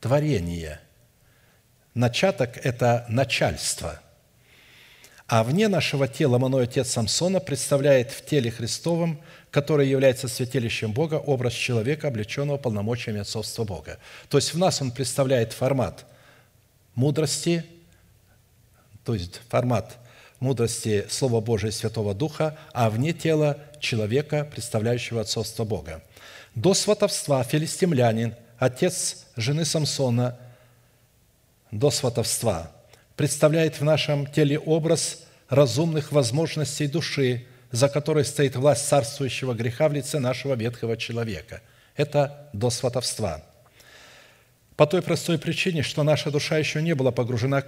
[0.00, 0.80] творения.
[1.94, 4.00] Начаток– это начальство–
[5.32, 9.18] а вне нашего тела Маной Отец Самсона представляет в теле Христовом,
[9.50, 13.98] которое является святилищем Бога, образ человека, облеченного полномочиями отцовства Бога.
[14.28, 16.04] То есть в нас он представляет формат
[16.94, 17.64] мудрости,
[19.06, 19.96] то есть формат
[20.38, 26.02] мудрости Слова Божия и Святого Духа, а вне тела человека, представляющего отцовство Бога.
[26.54, 30.38] До сватовства филистимлянин, отец жены Самсона,
[31.70, 32.70] до сватовства–
[33.16, 39.92] представляет в нашем теле образ разумных возможностей души, за которой стоит власть царствующего греха в
[39.92, 41.62] лице нашего ветхого человека.
[41.96, 43.44] Это до сватовства.
[44.76, 47.64] По той простой причине, что наша душа еще не была погружена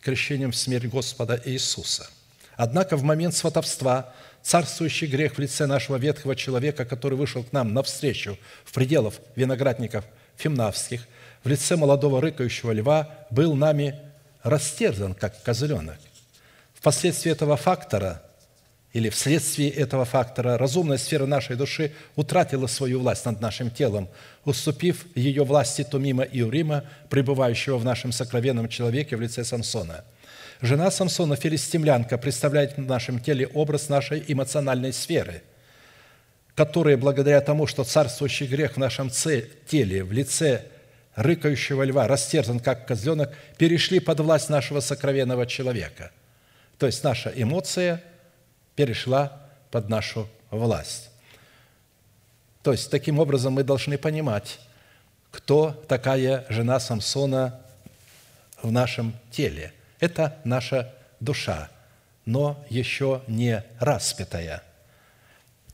[0.00, 2.08] крещением в смерть Господа Иисуса.
[2.56, 4.12] Однако в момент сватовства
[4.48, 10.06] царствующий грех в лице нашего ветхого человека, который вышел к нам навстречу в пределах виноградников
[10.38, 11.06] фимнавских,
[11.44, 14.00] в лице молодого рыкающего льва, был нами
[14.42, 15.98] растерзан, как козленок.
[16.72, 18.22] Впоследствии этого фактора
[18.94, 24.08] или вследствие этого фактора разумная сфера нашей души утратила свою власть над нашим телом,
[24.46, 30.04] уступив ее власти Тумима и Урима, пребывающего в нашем сокровенном человеке в лице Самсона.
[30.60, 35.42] Жена Самсона, филистимлянка, представляет в нашем теле образ нашей эмоциональной сферы,
[36.54, 40.64] которая, благодаря тому, что царствующий грех в нашем теле в лице
[41.14, 46.10] рыкающего льва растерзан, как козленок, перешли под власть нашего сокровенного человека.
[46.78, 48.02] То есть наша эмоция–
[48.78, 49.32] перешла
[49.72, 51.10] под нашу власть.
[52.62, 54.60] То есть, таким образом, мы должны понимать,
[55.32, 57.60] кто такая жена Самсона
[58.62, 59.72] в нашем теле.
[60.00, 61.68] Это наша душа,
[62.24, 64.62] но еще не распятая.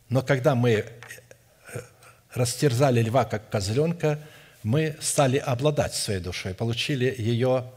[0.09, 0.85] Но когда мы э,
[2.33, 4.19] растерзали льва, как козленка,
[4.63, 7.71] мы стали обладать своей душой, получили ее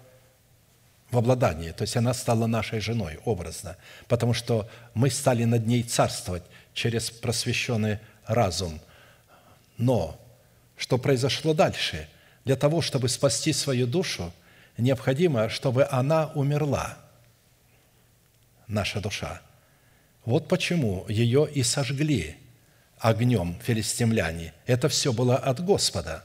[1.12, 5.84] в обладании, то есть она стала нашей женой образно, потому что мы стали над ней
[5.84, 6.44] царствовать
[6.74, 8.80] через просвещенный разум.
[9.78, 10.20] Но
[10.78, 12.08] что произошло дальше?
[12.46, 14.32] Для того, чтобы спасти свою душу,
[14.78, 16.98] необходимо, чтобы она умерла,
[18.68, 19.42] наша душа.
[20.26, 22.38] Вот почему ее и сожгли
[23.00, 24.54] огнем филистимляне.
[24.66, 26.24] Это все было от Господа.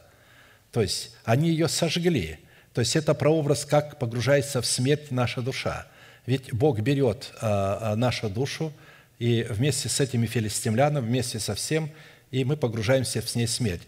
[0.72, 2.38] То есть они ее сожгли–
[2.74, 5.86] то есть это прообраз, как погружается в смерть наша душа.
[6.26, 8.72] Ведь Бог берет а, а, нашу душу,
[9.18, 11.90] и вместе с этими филистимлянами, вместе со всем,
[12.30, 13.82] и мы погружаемся в с ней смерть.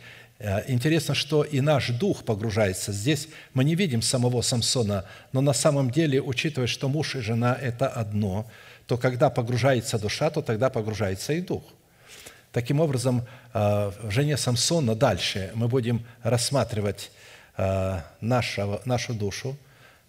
[0.44, 2.92] А, интересно, что и наш дух погружается.
[2.92, 7.58] Здесь мы не видим самого Самсона, но на самом деле, учитывая, что муж и жена–
[7.62, 8.46] это одно,
[8.86, 11.62] то когда погружается душа, то тогда погружается и дух.
[12.52, 17.10] Таким образом, в жене Самсона дальше мы будем рассматривать
[17.56, 19.56] Э, нашу, нашу душу.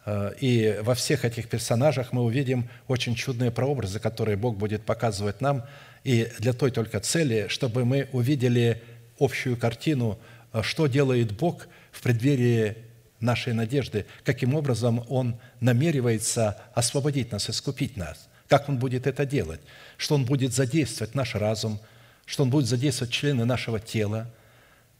[0.06, 5.42] Э, и во всех этих персонажах мы увидим очень чудные прообразы, которые Бог будет показывать
[5.42, 5.64] нам,
[6.04, 8.82] и для той только цели, чтобы мы увидели
[9.20, 10.20] общую картину,
[10.54, 12.78] э, что делает Бог в преддверии
[13.20, 19.62] нашей надежды, каким образом Он намеревается освободить нас, искупить нас, как Он будет это делать,
[19.98, 21.80] что Он будет задействовать наш разум,
[22.26, 24.32] что Он будет задействовать члены нашего тела,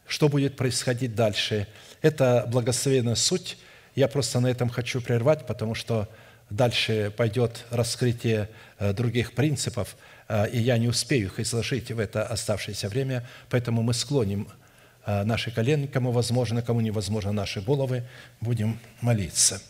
[0.08, 1.68] что будет происходить дальше–
[2.06, 3.58] это благословенная суть.
[3.96, 6.08] Я просто на этом хочу прервать, потому что
[6.52, 8.48] дальше пойдет раскрытие
[8.78, 9.98] э, других принципов,
[10.52, 14.48] и я не успею их изложить в это оставшееся время, поэтому мы склоним
[15.06, 18.04] э, наши колени, кому возможно, кому невозможно, наши головы,
[18.42, 19.62] будем молиться.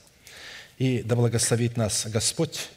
[0.78, 2.70] И да благословит нас Господь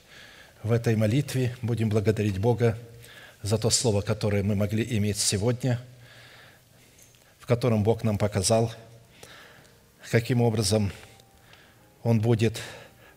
[0.62, 1.56] в этой молитве.
[1.62, 2.78] Будем благодарить Бога
[3.42, 5.80] за то слово, которое мы могли иметь сегодня,
[7.38, 8.72] в котором Бог нам показал–
[10.10, 10.92] каким образом
[12.02, 12.60] Он будет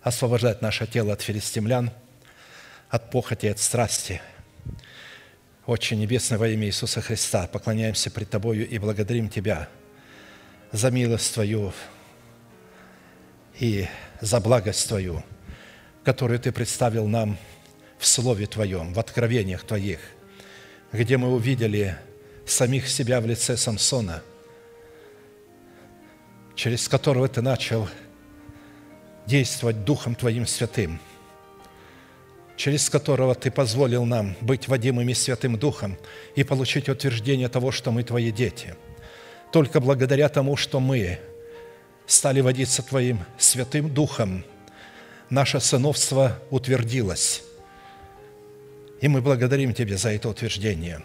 [0.02, 1.92] освобождать наше тело от филистимлян,
[2.90, 4.22] от похоти, от страсти.
[5.66, 9.70] Отче Небесный, во имя Иисуса Христа, поклоняемся пред Тобою и благодарим Тебя
[10.72, 11.74] за милость Твою
[13.60, 13.88] и
[14.22, 15.24] за благость Твою,
[16.04, 17.38] которую Ты представил нам
[18.00, 20.00] в Слове Твоем, в откровениях Твоих,
[20.92, 21.96] где мы увидели
[22.46, 24.24] самих себя в лице Самсона–
[26.62, 27.90] через которого Ты начал
[29.26, 31.00] действовать Духом Твоим Святым,
[32.56, 35.98] через которого Ты позволил нам быть водимыми Святым Духом
[36.36, 38.76] и получить утверждение того, что мы Твои дети.
[39.52, 41.20] Только благодаря тому, что мы
[42.06, 44.44] стали водиться Твоим Святым Духом,
[45.30, 47.44] наше сыновство утвердилось.
[49.02, 51.02] И мы благодарим Тебя за это утверждение,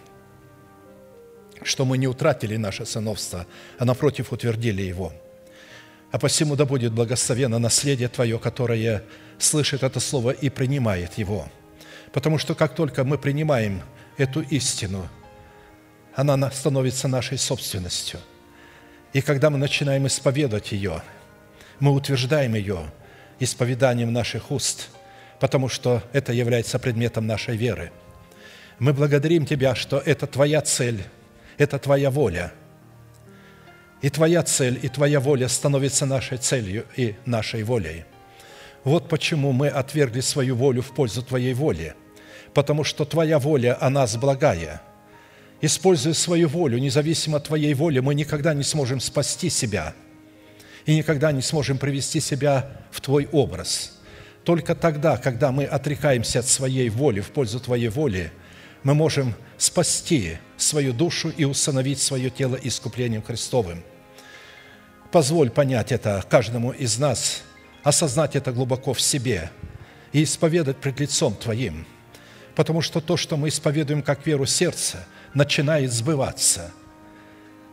[1.63, 3.47] что мы не утратили наше сыновство,
[3.79, 5.13] а напротив утвердили его–
[6.11, 9.03] а посему да будет благословено наследие Твое, которое
[9.39, 11.49] слышит это Слово и принимает его.
[12.13, 13.83] Потому что как только мы принимаем
[14.17, 15.09] эту истину,
[16.15, 18.21] она становится нашей собственностью.
[19.13, 21.03] И когда мы начинаем исповедовать ее,
[21.81, 22.91] мы утверждаем ее
[23.39, 24.89] исповеданием наших уст,
[25.41, 27.93] потому что это является предметом нашей веры.
[28.79, 31.03] Мы благодарим Тебя, что это Твоя цель,
[31.59, 32.53] это Твоя воля–
[34.03, 38.05] и Твоя цель, и Твоя воля становится нашей целью и нашей волей.
[38.87, 41.95] Вот почему мы отвергли свою волю в пользу Твоей воли,
[42.55, 44.81] потому что Твоя воля о нас благая.
[45.61, 49.93] Используя свою волю, независимо от Твоей воли, мы никогда не сможем спасти себя
[50.85, 53.99] и никогда не сможем привести себя в Твой образ.
[54.45, 58.31] Только тогда, когда мы отрекаемся от своей воли в пользу Твоей воли,
[58.85, 63.83] мы можем спасти свою душу и установить свое тело искуплением Христовым.
[65.11, 67.43] Позволь понять это каждому из нас,
[67.87, 69.51] осознать это глубоко в себе
[70.13, 71.87] и исповедать пред лицом Твоим,
[72.57, 76.73] Потому что то, что мы исповедуем как веру сердца, начинает сбываться.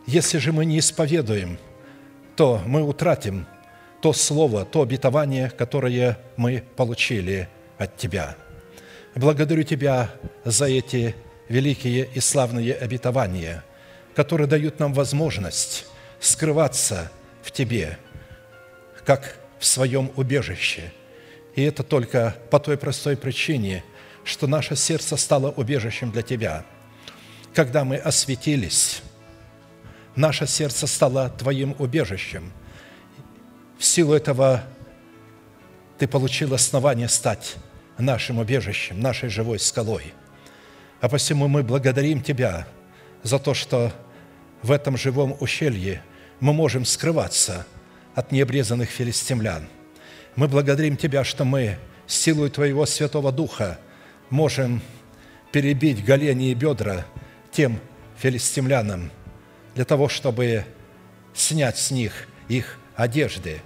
[0.06, 1.58] Если же мы не исповедуем,
[2.36, 3.48] то мы утратим
[4.02, 8.36] то слово, то обетование, которое мы получили от Тебя.
[9.16, 10.12] Благодарю Тебя
[10.44, 11.16] за эти
[11.48, 13.64] великие и славные обетования,
[14.14, 15.86] которые дают нам возможность
[16.20, 17.10] скрываться
[17.42, 17.98] в Тебе,
[19.06, 20.92] как в своем убежище.
[21.56, 23.82] И это только по той простой причине,
[24.26, 26.66] что наше сердце стало убежищем для Тебя.
[27.54, 29.02] Когда мы осветились,
[30.18, 32.52] наше сердце стало Твоим убежищем.
[33.80, 34.66] В силу этого
[35.98, 37.56] Ты получил основание стать
[37.98, 40.14] нашим убежищем, нашей живой скалой.
[41.00, 42.68] А посему мы благодарим Тебя
[43.24, 43.94] за то, что
[44.62, 46.04] в этом живом ущелье
[46.42, 47.66] мы можем скрываться
[48.16, 49.68] от необрезанных филистимлян.
[50.36, 51.78] Мы благодарим Тебя, что мы
[52.08, 53.80] силой Твоего Святого Духа
[54.30, 54.82] можем
[55.52, 57.06] перебить голени и бедра
[57.52, 57.80] тем
[58.18, 59.12] филистимлянам
[59.76, 60.66] для того, чтобы
[61.34, 63.62] снять с них их одежды,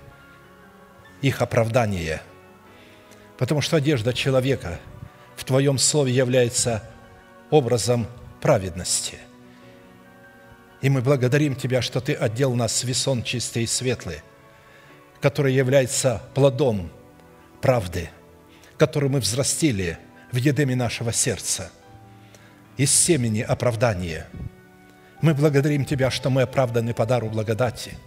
[1.22, 2.22] их оправдание–
[3.38, 4.80] Потому что одежда человека
[5.36, 6.84] в Твоем Слове является
[7.52, 8.08] образом
[8.42, 9.18] праведности.
[10.82, 14.22] И мы благодарим Тебя, что Ты отдел нас весон чистый и светлый,
[15.22, 16.92] который является плодом
[17.62, 18.10] правды,
[18.78, 19.98] который мы взрастили
[20.32, 21.72] в едеме нашего сердца,
[22.78, 24.28] из семени оправдания.
[25.22, 27.98] Мы благодарим Тебя, что мы оправданы по дару благодати.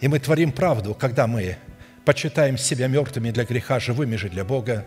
[0.00, 1.56] И мы творим правду, когда мы
[2.04, 4.84] почитаем себя мертвыми для греха, живыми же для Бога.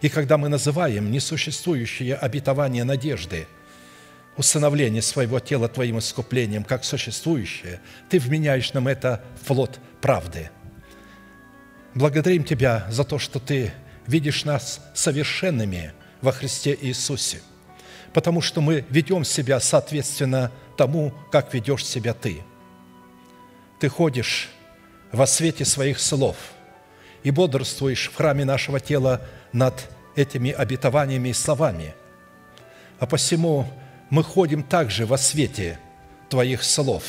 [0.00, 3.48] И когда мы называем несуществующее обетование надежды,
[4.36, 10.50] усыновление своего тела Твоим искуплением, как существующее, Ты вменяешь нам это в плод правды.
[11.94, 13.72] Благодарим Тебя за то, что Ты
[14.06, 17.40] видишь нас совершенными во Христе Иисусе,
[18.12, 22.42] потому что мы ведем себя соответственно тому, как ведешь себя Ты.
[23.78, 24.50] Ты ходишь
[25.12, 26.36] во свете своих слов
[27.22, 31.94] и бодрствуешь в храме нашего тела над этими обетованиями и словами.
[32.98, 33.66] А посему
[34.14, 35.80] мы ходим также во свете
[36.28, 37.02] Твоих слов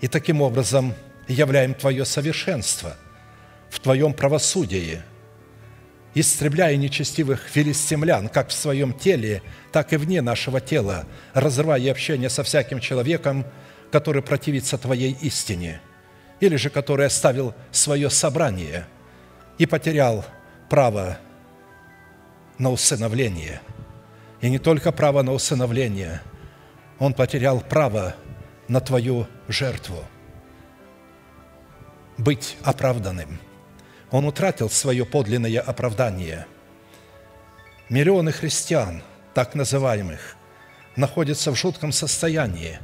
[0.00, 0.94] и таким образом
[1.28, 2.96] являем Твое совершенство
[3.68, 5.02] в Твоем правосудии,
[6.14, 9.42] истребляя нечестивых филистимлян как в своем теле,
[9.72, 13.44] так и вне нашего тела, разрывая общение со всяким человеком,
[13.92, 15.82] который противится Твоей истине–
[16.40, 18.86] или же который оставил свое собрание
[19.58, 20.24] и потерял
[20.70, 21.18] право
[22.56, 23.60] на усыновление.
[24.40, 26.22] И не только право на усыновление,
[26.98, 28.14] он потерял право
[28.68, 30.04] на твою жертву,
[32.16, 33.38] быть оправданным.
[34.10, 36.46] Он утратил свое подлинное оправдание.
[37.88, 39.02] Миллионы христиан,
[39.34, 40.36] так называемых,
[40.96, 42.78] находятся в жутком состоянии,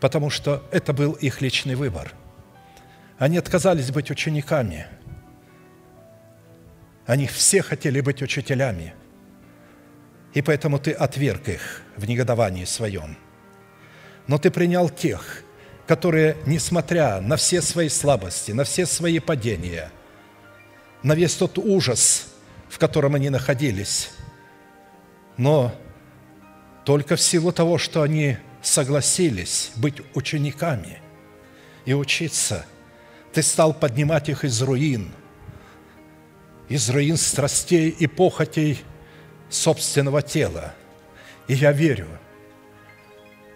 [0.00, 2.12] потому что это был их личный выбор–
[3.18, 4.86] они отказались быть учениками.
[7.06, 8.94] Они все хотели быть учителями.
[10.36, 13.16] И поэтому ты отверг их в негодовании своем.
[14.28, 15.42] Но ты принял тех,
[15.86, 19.90] которые, несмотря на все свои слабости, на все свои падения,
[21.02, 22.28] на весь тот ужас,
[22.68, 24.10] в котором они находились,
[25.36, 25.74] но
[26.84, 31.00] только в силу того, что они согласились быть учениками
[31.84, 32.64] и учиться–
[33.36, 35.12] ты стал поднимать их из руин,
[36.70, 38.82] из руин страстей и похотей
[39.48, 40.74] собственного тела.
[41.48, 42.08] И я верю,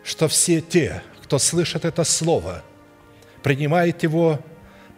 [0.05, 2.63] что все те, кто слышит это слово,
[3.43, 4.41] принимает его,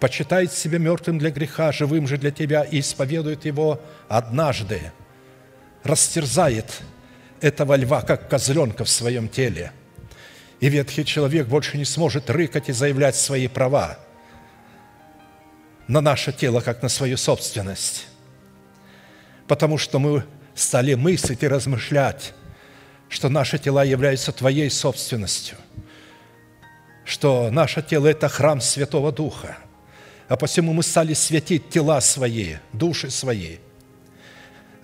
[0.01, 4.93] почитает себя мертвым для греха, живым же для тебя и исповедует его однажды,
[5.83, 6.83] растерзает
[7.41, 9.73] этого льва, как козленка в своем теле.
[10.61, 13.99] И ветхий человек больше не сможет рыкать и заявлять свои права–
[15.89, 18.07] на наше тело, как на свою собственность.
[19.47, 20.25] Потому что мы
[20.55, 22.35] стали мыслить и размышлять,
[23.09, 25.57] что наши тела являются Твоей собственностью,
[27.05, 29.59] что наше тело– это храм Святого Духа,
[30.29, 33.59] а посему мы стали святить тела свои, души свои.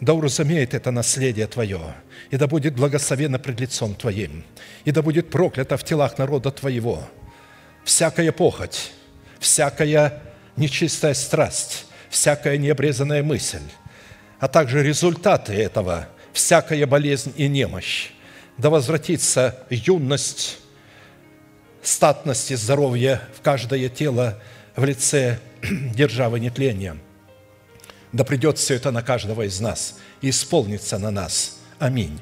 [0.00, 1.94] Да уразумеет это наследие Твое,
[2.30, 4.44] и да будет благословенно пред лицом Твоим,
[4.84, 7.08] и да будет проклято в телах народа Твоего
[7.88, 8.92] всякая похоть,
[9.40, 10.22] всякая
[10.56, 13.62] нечистая страсть, всякая необрезанная мысль,
[14.40, 18.10] а также результаты этого, всякая болезнь и немощь.
[18.56, 20.58] Да возвратится юность,
[21.82, 24.40] статность и здоровье в каждое тело
[24.76, 25.38] в лице
[25.94, 26.96] державы нетления.
[28.12, 31.58] Да придет все это на каждого из нас и исполнится на нас.
[31.78, 32.20] Аминь.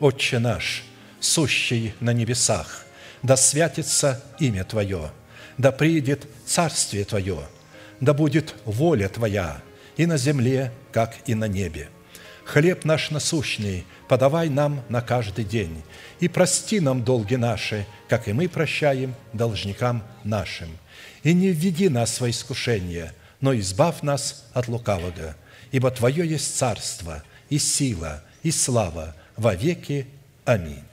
[0.00, 0.84] Отче наш,
[1.20, 2.84] сущий на небесах,
[3.22, 5.10] да святится имя Твое,
[5.56, 7.38] да приидет Царствие Твое,
[8.00, 9.62] да будет воля Твоя
[9.96, 11.88] и на земле, как и на небе.
[12.44, 15.82] Хлеб наш насущный подавай нам на каждый день,
[16.20, 20.68] и прости нам долги наши, как и мы прощаем должникам нашим.
[21.24, 25.34] И не введи нас во искушение, но избавь нас от лукавого,
[25.72, 30.06] ибо Твое есть царство, и сила, и слава во веки.
[30.44, 30.84] Аминь.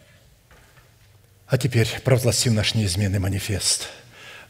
[1.45, 3.87] А теперь провозгласим наш неизменный манифест–